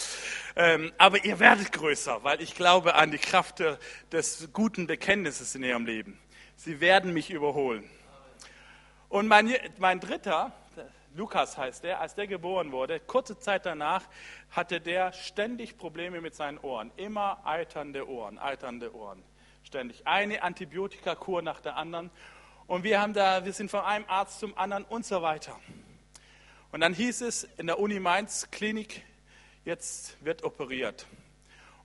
Ähm, 0.55 0.91
aber 0.99 1.25
ihr 1.25 1.39
werdet 1.39 1.71
größer, 1.71 2.23
weil 2.23 2.39
ich 2.39 2.53
glaube 2.53 2.93
an 2.93 3.09
die 3.09 3.17
Kraft 3.17 3.63
des 4.11 4.49
guten 4.53 4.85
Bekenntnisses 4.85 5.55
in 5.55 5.63
ihrem 5.63 5.87
Leben. 5.87 6.19
Sie 6.55 6.79
werden 6.81 7.13
mich 7.13 7.31
überholen. 7.31 7.89
Und 9.09 9.27
mein, 9.27 9.55
mein 9.79 9.99
dritter, 9.99 10.53
Lukas 11.15 11.57
heißt 11.57 11.83
der, 11.83 11.99
als 11.99 12.15
der 12.15 12.27
geboren 12.27 12.71
wurde, 12.71 12.99
kurze 12.99 13.37
Zeit 13.39 13.65
danach 13.65 14.03
hatte 14.51 14.79
der 14.79 15.13
ständig 15.13 15.77
Probleme 15.77 16.21
mit 16.21 16.35
seinen 16.35 16.57
Ohren. 16.59 16.91
Immer 16.95 17.45
eiternde 17.45 18.07
Ohren, 18.07 18.37
eiternde 18.37 18.93
Ohren. 18.95 19.23
Ständig. 19.63 20.05
Eine 20.07 20.43
Antibiotikakur 20.43 21.41
nach 21.41 21.59
der 21.59 21.75
anderen. 21.75 22.11
Und 22.67 22.83
wir, 22.83 23.01
haben 23.01 23.13
da, 23.13 23.45
wir 23.45 23.53
sind 23.53 23.71
von 23.71 23.81
einem 23.81 24.05
Arzt 24.07 24.39
zum 24.39 24.57
anderen 24.57 24.83
und 24.85 25.05
so 25.05 25.21
weiter. 25.21 25.59
Und 26.71 26.81
dann 26.81 26.93
hieß 26.93 27.21
es 27.21 27.43
in 27.57 27.67
der 27.67 27.79
Uni 27.79 27.99
Mainz 27.99 28.51
Klinik, 28.51 29.03
jetzt 29.65 30.23
wird 30.23 30.43
operiert. 30.43 31.07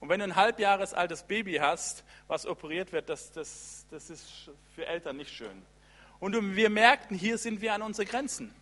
Und 0.01 0.09
wenn 0.09 0.19
du 0.19 0.25
ein 0.25 0.37
halbjahres 0.37 0.95
altes 0.95 1.23
Baby 1.23 1.55
hast, 1.55 2.05
was 2.27 2.47
operiert 2.47 2.93
wird, 2.93 3.09
das, 3.09 3.31
das, 3.31 3.87
das 3.91 4.11
ist 4.11 4.51
für 4.75 4.85
Eltern 4.85 5.17
nicht 5.17 5.31
schön. 5.31 5.63
Und 6.19 6.57
wir 6.57 6.71
merkten, 6.71 7.17
hier 7.17 7.39
sind 7.39 7.61
wir 7.61 7.75
an 7.75 7.83
unsere 7.83 8.07
Grenzen. 8.07 8.55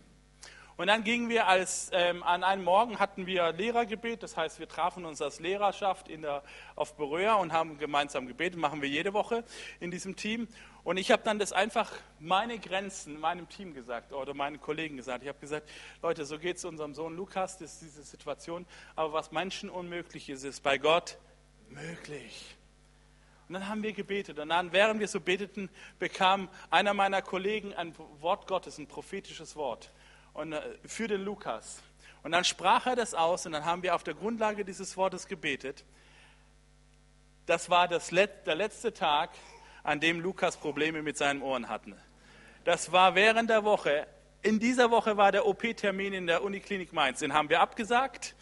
Und 0.77 0.87
dann 0.87 1.03
gingen 1.03 1.29
wir 1.29 1.47
als, 1.47 1.89
ähm, 1.93 2.23
an 2.23 2.43
einem 2.43 2.63
Morgen 2.63 2.99
hatten 2.99 3.25
wir 3.25 3.51
Lehrergebet, 3.51 4.23
das 4.23 4.37
heißt, 4.37 4.59
wir 4.59 4.67
trafen 4.67 5.05
uns 5.05 5.21
als 5.21 5.39
Lehrerschaft 5.39 6.07
in 6.07 6.21
der, 6.21 6.43
auf 6.75 6.95
Beröa 6.95 7.35
und 7.35 7.51
haben 7.51 7.77
gemeinsam 7.77 8.25
gebetet, 8.25 8.59
machen 8.59 8.81
wir 8.81 8.89
jede 8.89 9.13
Woche 9.13 9.43
in 9.79 9.91
diesem 9.91 10.15
Team. 10.15 10.47
Und 10.83 10.97
ich 10.97 11.11
habe 11.11 11.21
dann 11.23 11.37
das 11.37 11.53
einfach 11.53 11.91
meine 12.19 12.57
Grenzen 12.57 13.19
meinem 13.19 13.47
Team 13.49 13.73
gesagt 13.73 14.13
oder 14.13 14.33
meinen 14.33 14.59
Kollegen 14.59 14.97
gesagt. 14.97 15.21
Ich 15.21 15.29
habe 15.29 15.39
gesagt, 15.39 15.69
Leute, 16.01 16.25
so 16.25 16.39
geht 16.39 16.57
es 16.57 16.65
unserem 16.65 16.95
Sohn 16.95 17.15
Lukas, 17.15 17.59
das 17.59 17.73
ist 17.73 17.81
diese 17.81 18.03
Situation. 18.03 18.65
Aber 18.95 19.13
was 19.13 19.31
Menschen 19.31 19.69
unmöglich 19.69 20.29
ist, 20.29 20.43
ist 20.43 20.63
bei 20.63 20.79
Gott 20.79 21.17
möglich. 21.69 22.55
Und 23.47 23.53
dann 23.53 23.67
haben 23.67 23.83
wir 23.83 23.93
gebetet. 23.93 24.39
Und 24.39 24.49
dann, 24.49 24.71
während 24.71 24.99
wir 24.99 25.07
so 25.07 25.19
beteten, 25.19 25.69
bekam 25.99 26.49
einer 26.71 26.93
meiner 26.93 27.21
Kollegen 27.21 27.73
ein 27.73 27.93
Wort 28.19 28.47
Gottes, 28.47 28.77
ein 28.77 28.87
prophetisches 28.87 29.55
Wort 29.55 29.91
und, 30.33 30.53
äh, 30.53 30.61
für 30.85 31.07
den 31.07 31.23
Lukas. 31.23 31.81
Und 32.23 32.31
dann 32.31 32.43
sprach 32.43 32.85
er 32.85 32.95
das 32.95 33.13
aus 33.13 33.45
und 33.45 33.51
dann 33.53 33.65
haben 33.65 33.83
wir 33.83 33.95
auf 33.95 34.03
der 34.03 34.13
Grundlage 34.13 34.63
dieses 34.63 34.95
Wortes 34.97 35.27
gebetet. 35.27 35.83
Das 37.45 37.69
war 37.69 37.87
das 37.87 38.11
Let 38.11 38.45
der 38.45 38.55
letzte 38.55 38.93
Tag, 38.93 39.31
an 39.83 39.99
dem 39.99 40.19
Lukas 40.19 40.57
Probleme 40.57 41.01
mit 41.01 41.17
seinen 41.17 41.41
Ohren 41.41 41.67
hatte. 41.67 41.95
Das 42.63 42.91
war 42.91 43.15
während 43.15 43.49
der 43.49 43.63
Woche. 43.63 44.05
In 44.43 44.59
dieser 44.59 44.91
Woche 44.91 45.17
war 45.17 45.31
der 45.31 45.45
OP-Termin 45.47 46.13
in 46.13 46.27
der 46.27 46.43
Uniklinik 46.43 46.93
Mainz. 46.93 47.19
Den 47.19 47.33
haben 47.33 47.49
wir 47.49 47.59
abgesagt. 47.61 48.35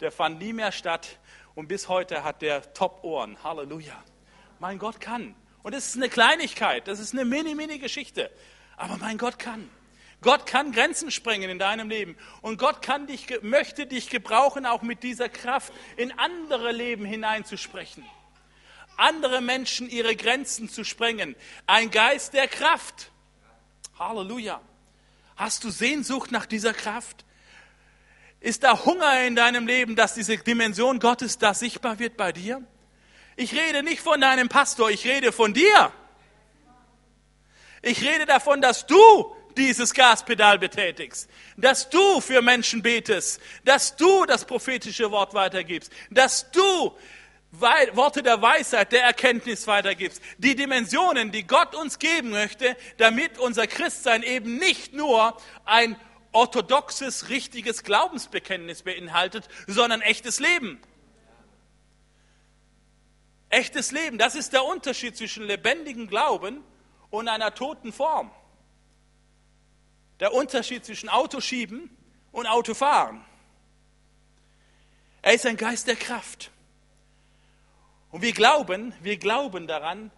Der 0.00 0.10
fand 0.10 0.40
nie 0.40 0.52
mehr 0.52 0.72
statt. 0.72 1.18
Und 1.54 1.68
bis 1.68 1.88
heute 1.88 2.24
hat 2.24 2.42
der 2.42 2.72
Top-Ohren. 2.72 3.42
Halleluja. 3.44 4.02
Mein 4.58 4.78
Gott 4.78 5.00
kann. 5.00 5.34
Und 5.62 5.74
es 5.74 5.88
ist 5.88 5.96
eine 5.96 6.08
Kleinigkeit. 6.08 6.88
Das 6.88 6.98
ist 6.98 7.12
eine 7.12 7.24
mini-mini-Geschichte. 7.24 8.30
Aber 8.76 8.96
mein 8.96 9.18
Gott 9.18 9.38
kann. 9.38 9.68
Gott 10.22 10.44
kann 10.46 10.72
Grenzen 10.72 11.10
sprengen 11.10 11.48
in 11.48 11.58
deinem 11.58 11.88
Leben. 11.88 12.16
Und 12.42 12.58
Gott 12.58 12.82
kann 12.82 13.06
dich, 13.06 13.26
möchte 13.42 13.86
dich 13.86 14.10
gebrauchen, 14.10 14.66
auch 14.66 14.82
mit 14.82 15.02
dieser 15.02 15.28
Kraft 15.28 15.72
in 15.96 16.12
andere 16.18 16.72
Leben 16.72 17.04
hineinzusprechen. 17.04 18.04
Andere 18.96 19.40
Menschen 19.40 19.88
ihre 19.88 20.14
Grenzen 20.14 20.68
zu 20.68 20.84
sprengen. 20.84 21.36
Ein 21.66 21.90
Geist 21.90 22.34
der 22.34 22.48
Kraft. 22.48 23.10
Halleluja. 23.98 24.60
Hast 25.36 25.64
du 25.64 25.70
Sehnsucht 25.70 26.32
nach 26.32 26.44
dieser 26.44 26.74
Kraft? 26.74 27.24
Ist 28.40 28.62
da 28.62 28.84
Hunger 28.84 29.24
in 29.24 29.36
deinem 29.36 29.66
Leben, 29.66 29.96
dass 29.96 30.14
diese 30.14 30.36
Dimension 30.36 30.98
Gottes 30.98 31.38
da 31.38 31.54
sichtbar 31.54 31.98
wird 31.98 32.18
bei 32.18 32.32
dir? 32.32 32.62
Ich 33.36 33.54
rede 33.54 33.82
nicht 33.82 34.02
von 34.02 34.20
deinem 34.20 34.50
Pastor, 34.50 34.90
ich 34.90 35.06
rede 35.06 35.32
von 35.32 35.54
dir. 35.54 35.92
Ich 37.80 38.02
rede 38.02 38.26
davon, 38.26 38.60
dass 38.60 38.86
du 38.86 39.34
dieses 39.56 39.92
Gaspedal 39.94 40.58
betätigst, 40.58 41.28
dass 41.56 41.88
du 41.90 42.20
für 42.20 42.42
Menschen 42.42 42.82
betest, 42.82 43.40
dass 43.64 43.96
du 43.96 44.24
das 44.26 44.44
prophetische 44.44 45.10
Wort 45.10 45.34
weitergibst, 45.34 45.92
dass 46.10 46.50
du 46.50 46.94
Worte 47.52 48.22
der 48.22 48.40
Weisheit, 48.40 48.92
der 48.92 49.02
Erkenntnis 49.02 49.66
weitergibst, 49.66 50.22
die 50.38 50.54
Dimensionen, 50.54 51.32
die 51.32 51.46
Gott 51.46 51.74
uns 51.74 51.98
geben 51.98 52.30
möchte, 52.30 52.76
damit 52.98 53.38
unser 53.38 53.66
Christsein 53.66 54.22
eben 54.22 54.56
nicht 54.56 54.92
nur 54.92 55.36
ein 55.64 55.96
orthodoxes, 56.32 57.28
richtiges 57.28 57.82
Glaubensbekenntnis 57.82 58.82
beinhaltet, 58.82 59.48
sondern 59.66 60.00
echtes 60.00 60.38
Leben. 60.38 60.80
Echtes 63.48 63.90
Leben, 63.90 64.16
das 64.16 64.36
ist 64.36 64.52
der 64.52 64.64
Unterschied 64.64 65.16
zwischen 65.16 65.44
lebendigem 65.44 66.06
Glauben 66.06 66.62
und 67.10 67.26
einer 67.26 67.52
toten 67.52 67.92
Form. 67.92 68.30
Der 70.20 70.34
Unterschied 70.34 70.84
zwischen 70.84 71.08
Autoschieben 71.08 71.90
und 72.30 72.46
Autofahren. 72.46 73.24
Er 75.22 75.34
ist 75.34 75.46
ein 75.46 75.56
Geist 75.56 75.88
der 75.88 75.96
Kraft. 75.96 76.50
Und 78.10 78.22
wir 78.22 78.32
glauben, 78.32 78.92
wir 79.00 79.16
glauben 79.18 79.66
daran, 79.66 80.10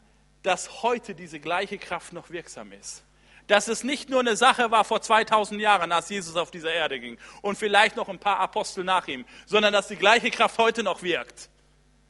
dass 0.42 0.82
heute 0.82 1.14
diese 1.14 1.40
gleiche 1.40 1.78
Kraft 1.78 2.12
noch 2.12 2.30
wirksam 2.30 2.72
ist. 2.72 3.04
Dass 3.46 3.68
es 3.68 3.84
nicht 3.84 4.08
nur 4.08 4.20
eine 4.20 4.36
Sache 4.36 4.70
war 4.70 4.84
vor 4.84 5.02
2000 5.02 5.60
Jahren, 5.60 5.92
als 5.92 6.08
Jesus 6.08 6.36
auf 6.36 6.50
dieser 6.50 6.72
Erde 6.72 7.00
ging 7.00 7.18
und 7.42 7.58
vielleicht 7.58 7.96
noch 7.96 8.08
ein 8.08 8.18
paar 8.18 8.38
Apostel 8.38 8.84
nach 8.84 9.08
ihm, 9.08 9.24
sondern 9.46 9.72
dass 9.72 9.88
die 9.88 9.96
gleiche 9.96 10.30
Kraft 10.30 10.58
heute 10.58 10.82
noch 10.82 11.02
wirkt. 11.02 11.48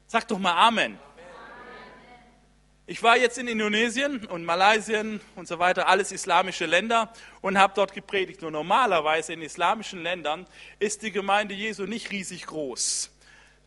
Sag 0.07 0.29
doch 0.29 0.39
mal 0.39 0.55
Amen. 0.55 0.99
Ich 2.85 3.01
war 3.01 3.17
jetzt 3.17 3.39
in 3.39 3.47
Indonesien 3.47 4.27
und 4.27 4.45
Malaysia 4.45 5.05
und 5.37 5.47
so 5.47 5.61
weiter, 5.61 5.87
alles 5.87 6.11
islamische 6.11 6.67
Länder 6.67 7.13
und 7.41 7.57
habe 7.57 7.75
dort 7.77 7.95
gepredigt. 7.95 8.43
Nur 8.43 8.51
normalerweise 8.51 9.33
in 9.35 9.41
islamischen 9.41 10.03
Ländern 10.03 10.47
ist 10.81 11.03
die 11.03 11.13
Gemeinde 11.13 11.55
Jesu 11.55 11.85
nicht 11.85 12.11
riesig 12.11 12.45
groß. 12.47 13.11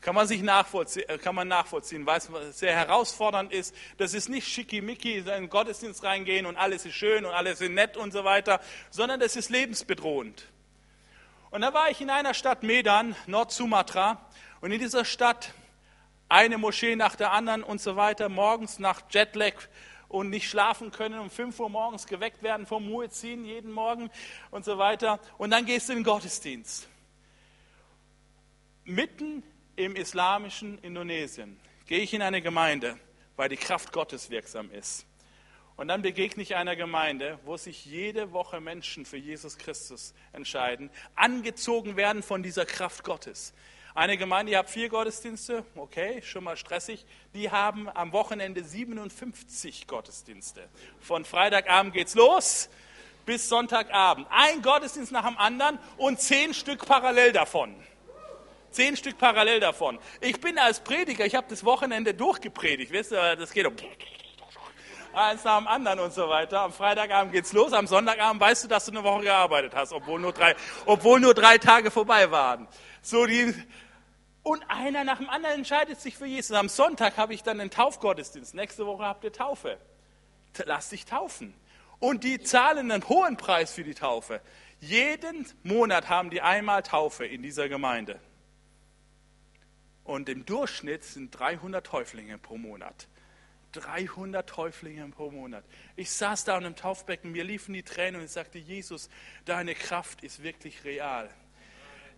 Kann 0.01 0.15
man 0.15 0.27
sich 0.27 0.41
nachvollziehen, 0.41 1.07
äh, 1.07 1.17
kann 1.17 1.33
man 1.33 1.47
nachvollziehen, 1.47 2.05
weil 2.05 2.17
es 2.17 2.59
sehr 2.59 2.75
herausfordernd 2.75 3.53
ist. 3.53 3.73
Das 3.97 4.13
ist 4.13 4.27
nicht 4.27 4.49
schickimicki, 4.49 5.19
in 5.19 5.25
den 5.25 5.49
Gottesdienst 5.49 6.03
reingehen 6.03 6.45
und 6.45 6.57
alles 6.57 6.85
ist 6.85 6.95
schön 6.95 7.25
und 7.25 7.31
alles 7.31 7.61
ist 7.61 7.71
nett 7.71 7.95
und 7.95 8.11
so 8.11 8.25
weiter, 8.25 8.59
sondern 8.89 9.21
das 9.21 9.37
ist 9.37 9.49
lebensbedrohend. 9.49 10.45
Und 11.51 11.61
da 11.61 11.73
war 11.73 11.89
ich 11.89 12.01
in 12.01 12.09
einer 12.09 12.33
Stadt 12.33 12.63
Medan, 12.63 13.15
Nord-Sumatra, 13.27 14.21
und 14.59 14.73
in 14.73 14.79
dieser 14.79 15.05
Stadt 15.05 15.53
eine 16.29 16.57
Moschee 16.57 16.95
nach 16.95 17.15
der 17.15 17.31
anderen 17.31 17.63
und 17.63 17.81
so 17.81 17.95
weiter, 17.95 18.29
morgens 18.29 18.79
nach 18.79 19.01
Jetlag 19.09 19.53
und 20.07 20.29
nicht 20.29 20.49
schlafen 20.49 20.91
können, 20.91 21.19
um 21.19 21.29
5 21.29 21.59
Uhr 21.59 21.69
morgens 21.69 22.07
geweckt 22.07 22.43
werden 22.43 22.65
vom 22.65 22.85
Muezzin 22.85 23.45
jeden 23.45 23.71
Morgen 23.71 24.09
und 24.51 24.65
so 24.65 24.77
weiter. 24.77 25.19
Und 25.37 25.51
dann 25.51 25.65
gehst 25.65 25.89
du 25.89 25.93
in 25.93 25.99
den 25.99 26.05
Gottesdienst. 26.05 26.87
Mitten 28.83 29.43
im 29.75 29.95
islamischen 29.95 30.79
Indonesien 30.79 31.59
gehe 31.85 31.99
ich 31.99 32.13
in 32.13 32.21
eine 32.21 32.41
Gemeinde, 32.41 32.97
weil 33.35 33.49
die 33.49 33.57
Kraft 33.57 33.91
Gottes 33.91 34.29
wirksam 34.29 34.71
ist. 34.71 35.05
Und 35.75 35.89
dann 35.89 36.01
begegne 36.01 36.41
ich 36.41 36.55
einer 36.55 36.75
Gemeinde, 36.75 37.37
wo 37.43 37.57
sich 37.57 37.85
jede 37.85 38.31
Woche 38.31 38.61
Menschen 38.61 39.05
für 39.05 39.17
Jesus 39.17 39.57
Christus 39.57 40.13
entscheiden, 40.31 40.89
angezogen 41.15 41.97
werden 41.97 42.23
von 42.23 42.43
dieser 42.43 42.65
Kraft 42.65 43.03
Gottes. 43.03 43.53
Eine 43.95 44.17
Gemeinde, 44.17 44.49
die 44.49 44.57
hat 44.57 44.69
vier 44.69 44.89
Gottesdienste, 44.89 45.63
okay, 45.77 46.21
schon 46.21 46.43
mal 46.43 46.57
stressig. 46.57 47.05
Die 47.33 47.49
haben 47.49 47.87
am 47.87 48.11
Wochenende 48.11 48.61
57 48.61 49.87
Gottesdienste. 49.87 50.67
Von 50.99 51.23
Freitagabend 51.23 51.93
geht's 51.93 52.13
los 52.13 52.69
bis 53.25 53.47
Sonntagabend. 53.47 54.27
Ein 54.29 54.61
Gottesdienst 54.61 55.13
nach 55.13 55.25
dem 55.25 55.37
anderen 55.37 55.79
und 55.95 56.19
zehn 56.19 56.53
Stück 56.53 56.85
parallel 56.85 57.31
davon. 57.31 57.73
Zehn 58.69 58.97
Stück 58.97 59.17
parallel 59.17 59.61
davon. 59.61 59.97
Ich 60.19 60.41
bin 60.41 60.59
als 60.59 60.81
Prediger, 60.81 61.25
ich 61.25 61.35
habe 61.35 61.47
das 61.49 61.63
Wochenende 61.63 62.13
durchgepredigt. 62.13 62.91
Wisst 62.91 63.13
ihr, 63.13 63.37
das 63.37 63.53
geht 63.53 63.65
um 63.65 63.77
eins 65.13 65.45
nach 65.45 65.57
dem 65.57 65.67
anderen 65.67 65.99
und 65.99 66.13
so 66.13 66.27
weiter. 66.27 66.59
Am 66.59 66.73
Freitagabend 66.73 67.31
geht's 67.31 67.53
los, 67.53 67.71
am 67.71 67.87
Sonntagabend 67.87 68.41
weißt 68.41 68.65
du, 68.65 68.67
dass 68.67 68.85
du 68.87 68.91
eine 68.91 69.03
Woche 69.05 69.23
gearbeitet 69.23 69.71
hast, 69.73 69.93
obwohl 69.93 70.19
nur 70.19 70.33
drei, 70.33 70.53
obwohl 70.85 71.21
nur 71.21 71.33
drei 71.33 71.57
Tage 71.57 71.91
vorbei 71.91 72.29
waren. 72.29 72.67
So 73.01 73.25
die, 73.25 73.53
und 74.45 74.63
einer 74.69 75.03
nach 75.03 75.17
dem 75.17 75.27
anderen 75.27 75.55
entscheidet 75.55 75.99
sich 75.99 76.17
für 76.17 76.27
Jesus. 76.27 76.55
Am 76.55 76.69
Sonntag 76.69 77.17
habe 77.17 77.33
ich 77.33 77.41
dann 77.41 77.57
den 77.57 77.71
Taufgottesdienst. 77.71 78.53
Nächste 78.53 78.85
Woche 78.85 79.03
habt 79.03 79.23
ihr 79.23 79.33
Taufe. 79.33 79.79
Lass 80.65 80.89
dich 80.89 81.05
taufen. 81.05 81.55
Und 81.97 82.23
die 82.23 82.39
zahlen 82.39 82.91
einen 82.91 83.09
hohen 83.09 83.37
Preis 83.37 83.73
für 83.73 83.83
die 83.83 83.95
Taufe. 83.95 84.41
Jeden 84.79 85.47
Monat 85.63 86.09
haben 86.09 86.29
die 86.29 86.43
einmal 86.43 86.83
Taufe 86.83 87.25
in 87.25 87.41
dieser 87.41 87.69
Gemeinde. 87.69 88.19
Und 90.03 90.29
im 90.29 90.45
Durchschnitt 90.45 91.03
sind 91.03 91.31
300 91.31 91.83
Täuflinge 91.83 92.37
pro 92.37 92.59
Monat. 92.59 93.07
300 93.71 94.47
Täuflinge 94.47 95.07
pro 95.07 95.31
Monat. 95.31 95.63
Ich 95.95 96.11
saß 96.11 96.43
da 96.43 96.55
an 96.55 96.65
einem 96.65 96.75
Taufbecken, 96.75 97.31
mir 97.31 97.43
liefen 97.43 97.73
die 97.73 97.81
Tränen 97.81 98.21
und 98.21 98.25
ich 98.25 98.31
sagte, 98.31 98.59
Jesus, 98.59 99.09
deine 99.45 99.73
Kraft 99.73 100.23
ist 100.23 100.43
wirklich 100.43 100.83
real. 100.83 101.31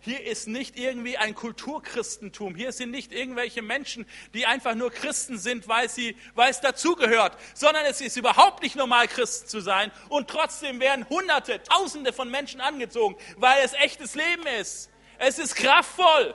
Hier 0.00 0.24
ist 0.24 0.46
nicht 0.46 0.78
irgendwie 0.78 1.16
ein 1.18 1.34
Kulturchristentum. 1.34 2.54
Hier 2.54 2.72
sind 2.72 2.90
nicht 2.90 3.12
irgendwelche 3.12 3.62
Menschen, 3.62 4.06
die 4.32 4.46
einfach 4.46 4.74
nur 4.74 4.90
Christen 4.90 5.38
sind, 5.38 5.66
weil, 5.66 5.88
sie, 5.88 6.16
weil 6.34 6.50
es 6.50 6.60
dazugehört, 6.60 7.36
sondern 7.54 7.84
es 7.86 8.00
ist 8.00 8.16
überhaupt 8.16 8.62
nicht 8.62 8.76
normal, 8.76 9.08
Christen 9.08 9.48
zu 9.48 9.60
sein. 9.60 9.90
Und 10.08 10.28
trotzdem 10.28 10.78
werden 10.80 11.08
Hunderte, 11.08 11.62
Tausende 11.62 12.12
von 12.12 12.30
Menschen 12.30 12.60
angezogen, 12.60 13.16
weil 13.36 13.64
es 13.64 13.72
echtes 13.74 14.14
Leben 14.14 14.46
ist. 14.60 14.90
Es 15.18 15.38
ist 15.38 15.56
kraftvoll. 15.56 16.34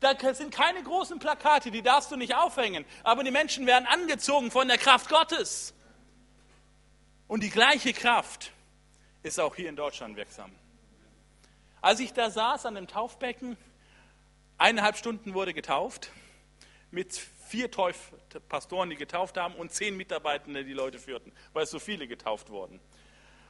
Da 0.00 0.16
sind 0.34 0.52
keine 0.52 0.82
großen 0.82 1.20
Plakate, 1.20 1.70
die 1.70 1.82
darfst 1.82 2.10
du 2.10 2.16
nicht 2.16 2.34
aufhängen. 2.34 2.84
Aber 3.04 3.22
die 3.22 3.30
Menschen 3.30 3.66
werden 3.68 3.86
angezogen 3.86 4.50
von 4.50 4.66
der 4.66 4.78
Kraft 4.78 5.08
Gottes. 5.08 5.72
Und 7.28 7.44
die 7.44 7.50
gleiche 7.50 7.92
Kraft 7.92 8.50
ist 9.22 9.38
auch 9.38 9.54
hier 9.54 9.68
in 9.68 9.76
Deutschland 9.76 10.16
wirksam. 10.16 10.50
Als 11.82 11.98
ich 11.98 12.12
da 12.12 12.30
saß 12.30 12.66
an 12.66 12.76
dem 12.76 12.86
Taufbecken, 12.86 13.56
eineinhalb 14.56 14.96
Stunden 14.96 15.34
wurde 15.34 15.52
getauft, 15.52 16.12
mit 16.92 17.12
vier 17.12 17.72
Teuf 17.72 18.12
Pastoren, 18.48 18.88
die 18.88 18.96
getauft 18.96 19.36
haben, 19.36 19.56
und 19.56 19.72
zehn 19.72 19.96
Mitarbeitende, 19.96 20.64
die 20.64 20.74
Leute 20.74 21.00
führten, 21.00 21.32
weil 21.52 21.66
so 21.66 21.80
viele 21.80 22.06
getauft 22.06 22.50
wurden. 22.50 22.78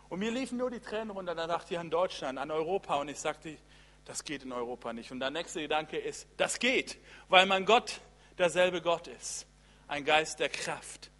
Und 0.09 0.19
mir 0.19 0.31
liefen 0.31 0.57
nur 0.57 0.71
die 0.71 0.81
Tränen 0.81 1.11
runter, 1.11 1.35
da 1.35 1.47
dachte 1.47 1.75
ich 1.75 1.79
an 1.79 1.91
Deutschland, 1.91 2.39
an 2.39 2.51
Europa, 2.51 2.95
und 2.95 3.09
ich 3.09 3.21
sagte, 3.21 3.59
das 4.07 4.25
geht 4.25 4.45
in 4.45 4.53
Europa 4.53 4.95
nicht. 4.95 5.13
Und 5.13 5.21
der 5.21 5.31
nächste 5.31 5.61
Gedanke 5.61 5.99
ist, 5.99 6.27
das 6.39 6.59
geht, 6.59 6.97
weil 7.29 7.45
mein 7.45 7.67
Gott 7.67 8.01
derselbe 8.39 8.81
Gott 8.81 9.09
ist. 9.09 9.47
Ein 9.89 10.07
Geist 10.07 10.41
der 10.41 10.49
Kraft. 10.49 11.11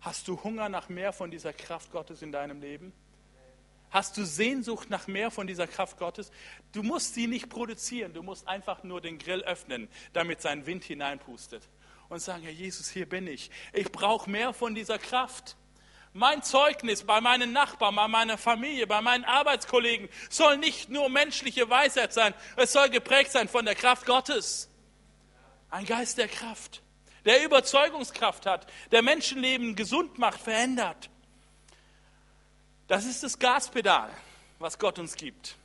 Hast 0.00 0.28
du 0.28 0.40
Hunger 0.44 0.68
nach 0.68 0.88
mehr 0.88 1.12
von 1.12 1.32
dieser 1.32 1.52
Kraft 1.52 1.90
Gottes 1.90 2.22
in 2.22 2.30
deinem 2.30 2.60
Leben? 2.60 2.92
Hast 3.94 4.16
du 4.16 4.24
Sehnsucht 4.24 4.90
nach 4.90 5.06
mehr 5.06 5.30
von 5.30 5.46
dieser 5.46 5.68
Kraft 5.68 5.98
Gottes? 5.98 6.32
Du 6.72 6.82
musst 6.82 7.14
sie 7.14 7.28
nicht 7.28 7.48
produzieren, 7.48 8.12
du 8.12 8.24
musst 8.24 8.48
einfach 8.48 8.82
nur 8.82 9.00
den 9.00 9.18
Grill 9.18 9.42
öffnen, 9.42 9.88
damit 10.12 10.42
sein 10.42 10.66
Wind 10.66 10.82
hineinpustet. 10.82 11.62
Und 12.08 12.18
sagen, 12.18 12.42
Herr 12.42 12.50
Jesus, 12.50 12.90
hier 12.90 13.08
bin 13.08 13.28
ich. 13.28 13.52
Ich 13.72 13.92
brauche 13.92 14.28
mehr 14.28 14.52
von 14.52 14.74
dieser 14.74 14.98
Kraft. 14.98 15.56
Mein 16.12 16.42
Zeugnis 16.42 17.04
bei 17.04 17.20
meinen 17.20 17.52
Nachbarn, 17.52 17.94
bei 17.94 18.08
meiner 18.08 18.36
Familie, 18.36 18.88
bei 18.88 19.00
meinen 19.00 19.24
Arbeitskollegen 19.24 20.08
soll 20.28 20.58
nicht 20.58 20.90
nur 20.90 21.08
menschliche 21.08 21.70
Weisheit 21.70 22.12
sein, 22.12 22.34
es 22.56 22.72
soll 22.72 22.90
geprägt 22.90 23.30
sein 23.30 23.48
von 23.48 23.64
der 23.64 23.76
Kraft 23.76 24.06
Gottes. 24.06 24.68
Ein 25.70 25.86
Geist 25.86 26.18
der 26.18 26.26
Kraft, 26.26 26.82
der 27.24 27.44
Überzeugungskraft 27.44 28.44
hat, 28.44 28.66
der 28.90 29.02
Menschenleben 29.02 29.76
gesund 29.76 30.18
macht, 30.18 30.40
verändert. 30.40 31.10
Das 32.86 33.06
ist 33.06 33.22
das 33.22 33.38
Gaspedal, 33.38 34.10
was 34.58 34.78
Gott 34.78 34.98
uns 34.98 35.16
gibt. 35.16 35.56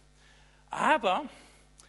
Aber 0.70 1.26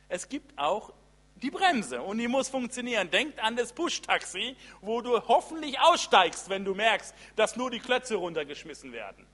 es 0.08 0.28
gibt 0.28 0.58
auch 0.58 0.92
die 1.36 1.50
Bremse 1.50 2.02
und 2.02 2.18
die 2.18 2.28
muss 2.28 2.48
funktionieren. 2.48 3.10
Denkt 3.10 3.38
an 3.38 3.56
das 3.56 3.72
Push-Taxi, 3.72 4.56
wo 4.80 5.00
du 5.00 5.20
hoffentlich 5.28 5.78
aussteigst, 5.80 6.48
wenn 6.48 6.64
du 6.64 6.74
merkst, 6.74 7.14
dass 7.36 7.56
nur 7.56 7.70
die 7.70 7.78
Klötze 7.78 8.16
runtergeschmissen 8.16 8.92
werden. 8.92 9.26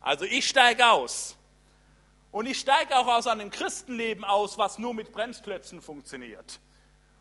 Also 0.00 0.24
ich 0.24 0.48
steige 0.48 0.86
aus. 0.86 1.36
Und 2.30 2.46
ich 2.46 2.58
steige 2.58 2.96
auch 2.96 3.06
aus 3.06 3.26
einem 3.26 3.50
Christenleben 3.50 4.24
aus, 4.24 4.58
was 4.58 4.78
nur 4.78 4.94
mit 4.94 5.12
Bremsklötzen 5.12 5.80
funktioniert. 5.80 6.60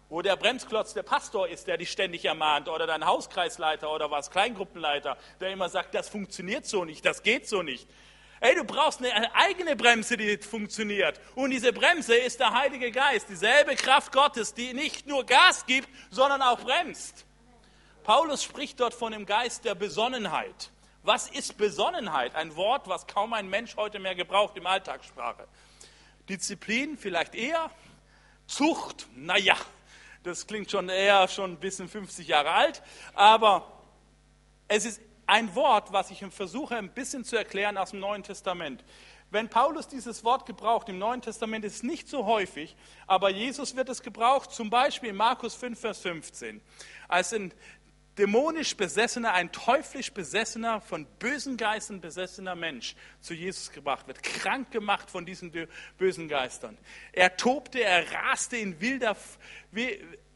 Wo 0.09 0.21
der 0.21 0.35
Bremsklotz 0.35 0.93
der 0.93 1.03
Pastor 1.03 1.47
ist, 1.47 1.67
der 1.67 1.77
dich 1.77 1.91
ständig 1.91 2.25
ermahnt, 2.25 2.69
oder 2.69 2.85
dein 2.85 3.05
Hauskreisleiter 3.05 3.91
oder 3.91 4.11
was, 4.11 4.29
Kleingruppenleiter, 4.29 5.17
der 5.39 5.49
immer 5.49 5.69
sagt, 5.69 5.95
das 5.95 6.09
funktioniert 6.09 6.65
so 6.65 6.85
nicht, 6.85 7.05
das 7.05 7.23
geht 7.23 7.47
so 7.47 7.63
nicht. 7.63 7.87
Ey, 8.41 8.53
du 8.53 8.63
brauchst 8.63 9.03
eine 9.03 9.33
eigene 9.33 9.75
Bremse, 9.75 10.17
die 10.17 10.37
funktioniert. 10.37 11.19
Und 11.33 11.49
diese 11.49 11.73
Bremse 11.73 12.15
ist 12.15 12.39
der 12.39 12.53
Heilige 12.53 12.91
Geist, 12.91 13.29
dieselbe 13.29 13.75
Kraft 13.75 14.11
Gottes, 14.11 14.53
die 14.53 14.73
nicht 14.73 15.07
nur 15.07 15.25
Gas 15.25 15.65
gibt, 15.65 15.89
sondern 16.11 16.41
auch 16.41 16.59
bremst. 16.59 17.25
Paulus 18.03 18.43
spricht 18.43 18.79
dort 18.79 18.93
von 18.93 19.13
dem 19.13 19.25
Geist 19.25 19.65
der 19.65 19.73
Besonnenheit. 19.73 20.69
Was 21.01 21.29
ist 21.29 21.57
Besonnenheit? 21.57 22.35
Ein 22.35 22.55
Wort, 22.55 22.87
was 22.87 23.07
kaum 23.07 23.33
ein 23.33 23.49
Mensch 23.49 23.75
heute 23.77 23.99
mehr 23.99 24.15
gebraucht 24.15 24.57
im 24.57 24.67
Alltagssprache. 24.67 25.47
Disziplin 26.29 26.97
vielleicht 26.97 27.33
eher. 27.35 27.71
Zucht, 28.47 29.07
naja, 29.15 29.55
das 30.25 30.47
klingt 30.47 30.71
schon 30.71 30.89
eher 30.89 31.27
schon 31.27 31.51
ein 31.53 31.57
bisschen 31.57 31.87
50 31.87 32.27
Jahre 32.27 32.51
alt, 32.51 32.81
aber 33.13 33.71
es 34.67 34.85
ist 34.85 34.99
ein 35.27 35.53
Wort, 35.55 35.93
was 35.93 36.09
ich 36.09 36.25
versuche 36.31 36.75
ein 36.75 36.89
bisschen 36.89 37.23
zu 37.23 37.35
erklären 37.35 37.77
aus 37.77 37.91
dem 37.91 37.99
Neuen 37.99 38.23
Testament. 38.23 38.83
Wenn 39.31 39.49
Paulus 39.49 39.87
dieses 39.87 40.23
Wort 40.23 40.45
gebraucht 40.45 40.87
im 40.89 40.97
Neuen 40.97 41.21
Testament, 41.21 41.65
ist 41.65 41.77
es 41.77 41.83
nicht 41.83 42.07
so 42.07 42.25
häufig, 42.25 42.75
aber 43.05 43.29
Jesus 43.29 43.75
wird 43.75 43.89
es 43.89 44.01
gebraucht, 44.01 44.51
zum 44.51 44.69
Beispiel 44.69 45.09
in 45.09 45.15
Markus 45.15 45.55
5, 45.55 45.79
Vers 45.79 45.99
15, 45.99 46.61
als 47.07 47.33
ein 47.33 47.53
dämonisch 48.17 48.75
besessener, 48.75 49.33
ein 49.33 49.51
teuflisch 49.51 50.11
besessener, 50.11 50.81
von 50.81 51.05
bösen 51.19 51.57
Geistern 51.57 52.01
besessener 52.01 52.55
Mensch 52.55 52.95
zu 53.19 53.33
Jesus 53.33 53.71
gebracht 53.71 54.07
wird, 54.07 54.23
krank 54.23 54.71
gemacht 54.71 55.09
von 55.09 55.25
diesen 55.25 55.51
bösen 55.97 56.27
Geistern. 56.27 56.77
Er 57.11 57.35
tobte, 57.35 57.83
er 57.83 58.11
raste 58.11 58.57
in 58.57 58.79
wilder, 58.79 59.17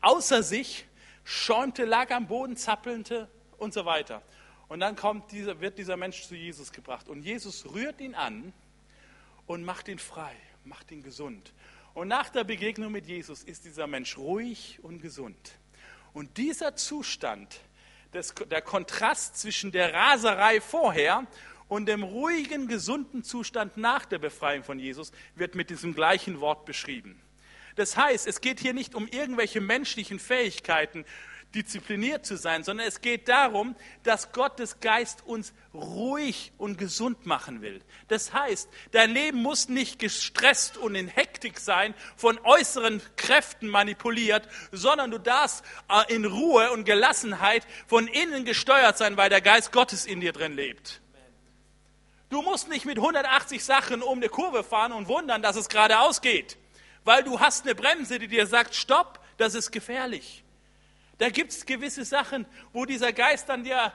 außer 0.01 0.43
sich, 0.43 0.85
schäumte, 1.23 1.85
lag 1.85 2.11
am 2.11 2.27
Boden, 2.27 2.57
zappelte 2.57 3.29
und 3.57 3.73
so 3.73 3.85
weiter. 3.85 4.21
Und 4.67 4.81
dann 4.81 4.95
kommt 4.95 5.31
dieser, 5.31 5.59
wird 5.61 5.77
dieser 5.77 5.97
Mensch 5.97 6.27
zu 6.27 6.35
Jesus 6.35 6.71
gebracht. 6.71 7.09
Und 7.09 7.23
Jesus 7.23 7.65
rührt 7.73 7.99
ihn 8.01 8.13
an 8.13 8.53
und 9.47 9.63
macht 9.63 9.87
ihn 9.87 9.99
frei, 9.99 10.35
macht 10.63 10.91
ihn 10.91 11.01
gesund. 11.01 11.53
Und 11.95 12.07
nach 12.07 12.29
der 12.29 12.43
Begegnung 12.43 12.91
mit 12.91 13.07
Jesus 13.07 13.43
ist 13.43 13.65
dieser 13.65 13.87
Mensch 13.87 14.17
ruhig 14.17 14.79
und 14.83 15.01
gesund. 15.01 15.57
Und 16.13 16.37
dieser 16.37 16.75
Zustand, 16.75 17.61
das, 18.12 18.34
der 18.50 18.62
Kontrast 18.62 19.38
zwischen 19.38 19.72
der 19.72 19.93
Raserei 19.93 20.62
vorher 20.62 21.28
und 21.67 21.86
dem 21.86 22.04
ruhigen, 22.04 22.67
gesunden 22.67 23.24
Zustand 23.24 23.78
nach 23.78 24.06
der 24.06 24.17
Befreiung 24.19 24.63
von 24.63 24.80
Jesus 24.80 25.12
wird 25.36 25.56
mit 25.56 25.69
diesem 25.69 25.93
gleichen 25.93 26.41
Wort 26.41 26.65
beschrieben. 26.65 27.22
Das 27.76 27.95
heißt, 27.95 28.28
es 28.28 28.41
geht 28.41 28.60
hier 28.60 28.74
nicht 28.74 28.95
um 28.95 29.08
irgendwelche 29.08 29.62
menschlichen 29.62 30.19
Fähigkeiten, 30.19 31.06
diszipliniert 31.55 32.25
zu 32.25 32.38
sein, 32.38 32.63
sondern 32.63 32.88
es 32.88 33.01
geht 33.01 33.27
darum, 33.27 33.75
dass 34.03 34.31
Gottes 34.31 34.79
Geist 34.81 35.25
uns 35.25 35.53
ruhig 35.73 36.51
und 36.57 36.77
gesund 36.77 37.25
machen 37.25 37.62
will. 37.62 37.81
Das 38.07 38.33
heißt, 38.33 38.69
dein 38.91 39.12
Leben 39.12 39.41
muss 39.41 39.67
nicht 39.67 39.97
gestresst 39.97 40.77
und 40.77 40.93
in 40.93 41.07
Hektik 41.07 41.59
sein, 41.59 41.95
von 42.15 42.39
äußeren 42.43 43.01
Kräften 43.15 43.67
manipuliert, 43.67 44.47
sondern 44.71 45.09
du 45.09 45.17
darfst 45.17 45.63
äh, 45.89 46.13
in 46.13 46.25
Ruhe 46.25 46.71
und 46.71 46.85
Gelassenheit 46.85 47.65
von 47.88 48.07
innen 48.07 48.45
gesteuert 48.45 48.97
sein, 48.97 49.17
weil 49.17 49.29
der 49.29 49.41
Geist 49.41 49.71
Gottes 49.71 50.05
in 50.05 50.21
dir 50.21 50.33
drin 50.33 50.53
lebt. 50.53 51.01
Du 52.29 52.43
musst 52.43 52.69
nicht 52.69 52.85
mit 52.85 52.97
180 52.97 53.63
Sachen 53.63 54.03
um 54.03 54.19
eine 54.19 54.29
Kurve 54.29 54.63
fahren 54.63 54.91
und 54.91 55.07
wundern, 55.07 55.41
dass 55.41 55.55
es 55.55 55.67
geradeaus 55.67 56.21
geht, 56.21 56.57
weil 57.03 57.23
du 57.23 57.39
hast 57.39 57.65
eine 57.65 57.73
Bremse, 57.73 58.19
die 58.19 58.27
dir 58.27 58.45
sagt, 58.45 58.75
stopp, 58.75 59.19
das 59.38 59.55
ist 59.55 59.71
gefährlich. 59.71 60.43
Da 61.19 61.29
gibt 61.29 61.51
es 61.51 61.65
gewisse 61.65 62.05
Sachen, 62.05 62.45
wo 62.73 62.86
dieser 62.86 63.13
Geist 63.13 63.49
dann 63.49 63.63
dir, 63.63 63.93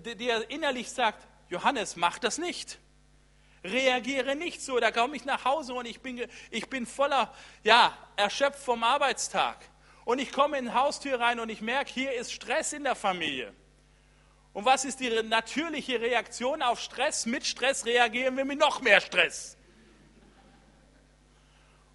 dir 0.00 0.50
innerlich 0.50 0.90
sagt, 0.90 1.28
Johannes, 1.50 1.96
mach 1.96 2.18
das 2.18 2.38
nicht. 2.38 2.78
Reagiere 3.62 4.34
nicht 4.34 4.62
so. 4.62 4.80
Da 4.80 4.90
komme 4.90 5.14
ich 5.14 5.26
nach 5.26 5.44
Hause 5.44 5.74
und 5.74 5.86
ich 5.86 6.00
bin, 6.00 6.26
ich 6.50 6.68
bin 6.68 6.86
voller, 6.86 7.32
ja, 7.62 7.96
erschöpft 8.16 8.58
vom 8.58 8.82
Arbeitstag. 8.82 9.58
Und 10.06 10.18
ich 10.18 10.32
komme 10.32 10.58
in 10.58 10.64
die 10.64 10.72
Haustür 10.72 11.20
rein 11.20 11.40
und 11.40 11.50
ich 11.50 11.60
merke, 11.60 11.92
hier 11.92 12.12
ist 12.14 12.32
Stress 12.32 12.72
in 12.72 12.84
der 12.84 12.96
Familie. 12.96 13.52
Und 14.54 14.64
was 14.64 14.86
ist 14.86 15.00
die 15.00 15.10
natürliche 15.22 16.00
Reaktion 16.00 16.62
auf 16.62 16.80
Stress? 16.80 17.26
Mit 17.26 17.46
Stress 17.46 17.84
reagieren 17.84 18.36
wir 18.36 18.46
mit 18.46 18.58
noch 18.58 18.80
mehr 18.80 19.00
Stress. 19.00 19.58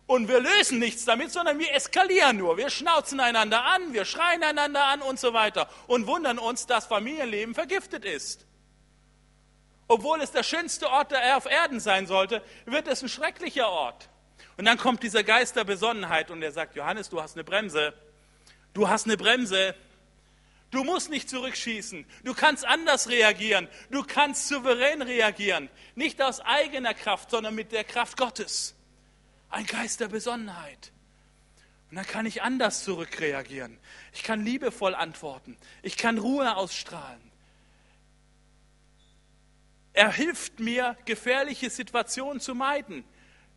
Und 0.08 0.30
wir 0.30 0.40
lösen 0.40 0.80
nichts 0.80 1.04
damit, 1.04 1.34
sondern 1.34 1.60
wir 1.60 1.74
eskalieren 1.74 2.38
nur. 2.38 2.56
Wir 2.58 2.70
schnauzen 2.70 3.20
einander 3.20 3.66
an, 3.66 3.94
wir 3.94 4.06
schreien 4.06 4.42
einander 4.42 4.86
an 4.86 5.02
und 5.02 5.20
so 5.20 5.34
weiter 5.34 5.70
und 5.88 6.08
wundern 6.08 6.40
uns, 6.40 6.66
dass 6.66 6.86
Familienleben 6.86 7.54
vergiftet 7.54 8.06
ist. 8.06 8.46
Obwohl 9.90 10.22
es 10.22 10.32
der 10.32 10.44
schönste 10.44 10.90
Ort 10.90 11.14
auf 11.14 11.46
Erden 11.46 11.82
sein 11.82 12.08
sollte, 12.08 12.42
wird 12.66 12.88
es 12.88 13.02
ein 13.02 13.10
schrecklicher 13.10 13.70
Ort. 13.70 14.10
Und 14.56 14.66
dann 14.66 14.78
kommt 14.78 15.04
dieser 15.04 15.24
Geist 15.24 15.58
der 15.58 15.66
Besonnenheit 15.66 16.32
und 16.32 16.42
er 16.42 16.54
sagt, 16.54 16.76
Johannes, 16.76 17.10
du 17.10 17.22
hast 17.22 17.36
eine 17.36 17.44
Bremse. 17.44 17.94
Du 18.74 18.88
hast 18.88 19.06
eine 19.06 19.18
Bremse. 19.18 19.76
Du 20.72 20.84
musst 20.84 21.10
nicht 21.10 21.30
zurückschießen. 21.30 22.06
Du 22.24 22.34
kannst 22.34 22.66
anders 22.66 23.10
reagieren. 23.10 23.68
Du 23.92 24.04
kannst 24.04 24.48
souverän 24.48 25.02
reagieren. 25.02 25.70
Nicht 25.96 26.22
aus 26.22 26.40
eigener 26.40 26.94
Kraft, 26.94 27.32
sondern 27.32 27.56
mit 27.56 27.72
der 27.72 27.84
Kraft 27.84 28.18
Gottes. 28.18 28.77
Ein 29.50 29.66
Geist 29.66 30.00
der 30.00 30.08
Besonnenheit. 30.08 30.92
Und 31.90 31.96
dann 31.96 32.06
kann 32.06 32.26
ich 32.26 32.42
anders 32.42 32.84
zurückreagieren. 32.84 33.78
Ich 34.14 34.24
kann 34.24 34.44
liebevoll 34.44 34.94
antworten. 34.94 35.58
Ich 35.82 35.98
kann 35.98 36.18
Ruhe 36.18 36.56
ausstrahlen. 36.58 37.22
Er 39.94 40.12
hilft 40.12 40.60
mir, 40.60 40.98
gefährliche 41.06 41.70
Situationen 41.70 42.40
zu 42.40 42.54
meiden. 42.54 43.04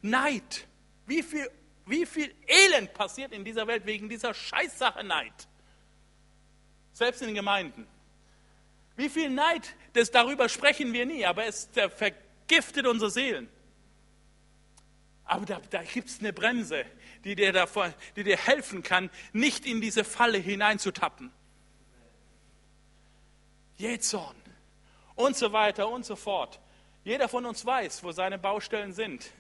Neid. 0.01 0.67
Wie 1.07 1.23
viel, 1.23 1.51
wie 1.87 2.07
viel 2.07 2.33
Elend 2.47 2.95
passiert 2.95 3.33
in 3.33 3.45
dieser 3.45 3.67
Welt 3.67 3.85
wegen 3.85 4.09
dieser 4.09 4.33
Scheißsache 4.33 5.03
Neid? 5.05 5.49
Selbst 6.93 7.21
in 7.21 7.29
den 7.29 7.35
Gemeinden. 7.35 7.87
Wie 8.97 9.09
viel 9.09 9.29
Neid, 9.29 9.75
das, 9.93 10.11
darüber 10.11 10.49
sprechen 10.49 10.93
wir 10.93 11.05
nie, 11.05 11.27
aber 11.27 11.47
es 11.47 11.69
vergiftet 11.97 12.87
unsere 12.87 13.11
Seelen. 13.11 13.49
Aber 15.31 15.47
da, 15.47 15.61
da 15.71 15.85
gibt 15.85 16.09
es 16.09 16.19
eine 16.19 16.33
Bremse, 16.33 16.85
die 17.23 17.37
dir, 17.37 17.53
davor, 17.53 17.95
die 18.17 18.25
dir 18.25 18.37
helfen 18.37 18.83
kann, 18.83 19.11
nicht 19.33 19.65
in 19.65 19.81
diese 19.81 20.03
Falle 20.03 20.39
hineinzutappen. 20.39 21.31
Jähzorn 23.77 24.35
und 25.15 25.37
so 25.37 25.53
weiter 25.53 25.89
und 25.89 26.05
so 26.05 26.17
fort. 26.17 26.59
Jeder 27.05 27.29
von 27.29 27.47
uns 27.47 27.65
weiß, 27.65 28.03
wo 28.03 28.11
seine 28.11 28.39
Baustellen 28.39 28.93
sind, 28.93 29.31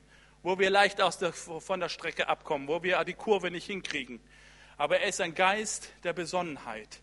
wo 0.44 0.60
wir 0.60 0.70
leicht 0.70 1.00
aus 1.00 1.18
der, 1.18 1.32
von 1.32 1.80
der 1.80 1.88
Strecke 1.88 2.28
abkommen, 2.28 2.68
wo 2.68 2.84
wir 2.84 3.02
die 3.02 3.14
Kurve 3.14 3.50
nicht 3.50 3.66
hinkriegen. 3.66 4.20
Aber 4.76 5.00
er 5.00 5.08
ist 5.08 5.20
ein 5.20 5.34
Geist 5.34 5.90
der 6.04 6.12
Besonnenheit, 6.12 7.00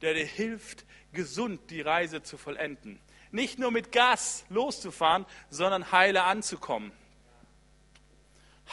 der 0.00 0.14
dir 0.14 0.26
hilft, 0.26 0.84
gesund 1.12 1.70
die 1.70 1.80
Reise 1.80 2.24
zu 2.24 2.38
vollenden. 2.38 2.98
Nicht 3.30 3.60
nur 3.60 3.70
mit 3.70 3.92
Gas 3.92 4.44
loszufahren, 4.48 5.26
sondern 5.48 5.92
heile 5.92 6.24
anzukommen 6.24 6.90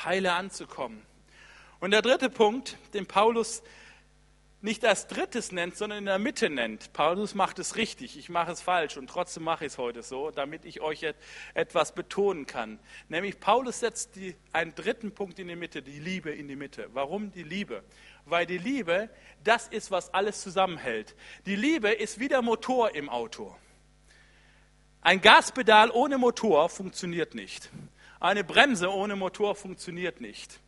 heile 0.04 0.34
anzukommen. 0.34 1.02
Und 1.80 1.92
der 1.92 2.02
dritte 2.02 2.30
Punkt, 2.30 2.78
den 2.94 3.06
Paulus 3.06 3.62
nicht 4.64 4.86
als 4.86 5.08
drittes 5.08 5.52
nennt, 5.52 5.76
sondern 5.76 6.00
in 6.00 6.06
der 6.06 6.20
Mitte 6.20 6.50
nennt. 6.50 6.94
Paulus 6.94 7.36
macht 7.36 7.60
es 7.60 7.76
richtig, 7.76 8.18
ich 8.18 8.30
mache 8.30 8.54
es 8.54 8.62
falsch 8.62 8.96
und 8.96 9.08
trotzdem 9.08 9.44
mache 9.44 9.66
ich 9.66 9.74
es 9.74 9.78
heute 9.78 10.02
so, 10.04 10.32
damit 10.32 10.64
ich 10.64 10.80
euch 10.80 11.06
etwas 11.54 11.94
betonen 11.94 12.46
kann. 12.46 12.80
Nämlich 13.10 13.42
Paulus 13.42 13.82
setzt 13.82 14.16
die, 14.16 14.38
einen 14.54 14.74
dritten 14.74 15.14
Punkt 15.14 15.38
in 15.38 15.50
die 15.50 15.58
Mitte, 15.58 15.82
die 15.82 16.00
Liebe 16.00 16.32
in 16.32 16.48
die 16.48 16.56
Mitte. 16.56 16.88
Warum 16.94 17.34
die 17.34 17.44
Liebe? 17.44 17.84
Weil 18.24 18.46
die 18.46 18.58
Liebe, 18.58 19.10
das 19.44 19.68
ist, 19.68 19.92
was 19.92 20.14
alles 20.14 20.42
zusammenhält. 20.42 21.14
Die 21.46 21.58
Liebe 21.58 21.90
ist 21.90 22.22
wie 22.22 22.30
der 22.30 22.42
Motor 22.42 22.96
im 22.96 23.10
Auto. 23.10 23.54
Ein 25.02 25.20
Gaspedal 25.20 25.92
ohne 25.92 26.18
Motor 26.18 26.70
funktioniert 26.70 27.36
nicht. 27.36 27.70
Eine 28.24 28.46
Bremse 28.46 28.90
ohne 28.90 29.18
Motor 29.18 29.54
funktioniert 29.54 30.22
nicht. 30.22 30.62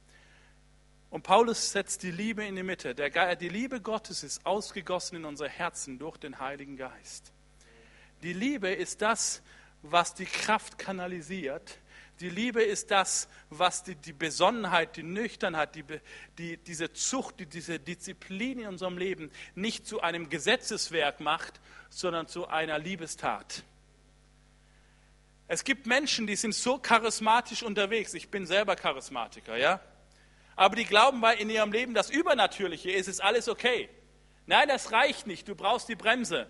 Und 1.10 1.24
Paulus 1.24 1.72
setzt 1.72 2.04
die 2.04 2.12
Liebe 2.12 2.44
in 2.44 2.58
die 2.58 2.64
Mitte. 2.64 2.94
Der, 2.94 3.38
die 3.38 3.48
Liebe 3.48 3.80
Gottes 3.80 4.24
ist 4.24 4.46
ausgegossen 4.46 5.16
in 5.16 5.24
unser 5.24 5.48
Herzen 5.48 5.98
durch 5.98 6.18
den 6.18 6.40
Heiligen 6.40 6.76
Geist. 6.76 7.32
Die 8.24 8.34
Liebe 8.34 8.68
ist 8.68 9.02
das, 9.02 9.42
was 9.84 10.14
die 10.14 10.26
Kraft 10.26 10.78
kanalisiert. 10.78 11.80
Die 12.20 12.28
Liebe 12.28 12.62
ist 12.62 12.92
das, 12.92 13.30
was 13.50 13.84
die, 13.84 13.96
die 13.96 14.12
Besonnenheit, 14.12 14.98
die 14.98 15.04
Nüchternheit, 15.04 15.76
die, 15.76 15.86
die, 16.38 16.58
diese 16.58 16.92
Zucht, 16.92 17.40
die, 17.40 17.46
diese 17.46 17.80
Disziplin 17.80 18.60
in 18.60 18.68
unserem 18.68 18.98
Leben 18.98 19.32
nicht 19.56 19.88
zu 19.88 20.02
einem 20.02 20.28
Gesetzeswerk 20.28 21.22
macht, 21.22 21.62
sondern 21.90 22.28
zu 22.28 22.50
einer 22.50 22.80
Liebestat. 22.80 23.64
Es 25.48 25.64
gibt 25.64 25.86
Menschen, 25.86 26.26
die 26.26 26.36
sind 26.36 26.56
so 26.56 26.78
charismatisch 26.78 27.62
unterwegs. 27.62 28.14
Ich 28.14 28.30
bin 28.32 28.46
selber 28.46 28.76
Charismatiker, 28.76 29.58
ja. 29.58 29.80
Aber 30.56 30.76
die 30.76 30.86
glauben 30.86 31.22
bei 31.22 31.36
in 31.36 31.50
ihrem 31.50 31.72
Leben 31.72 31.94
das 31.94 32.10
Übernatürliche 32.10 32.92
ist, 32.92 33.08
ist 33.08 33.22
alles 33.22 33.48
okay. 33.48 33.90
Nein, 34.48 34.68
das 34.68 34.92
reicht 34.92 35.28
nicht. 35.28 35.48
Du 35.48 35.56
brauchst 35.56 35.90
die 35.90 35.96
Bremse. 35.96 36.48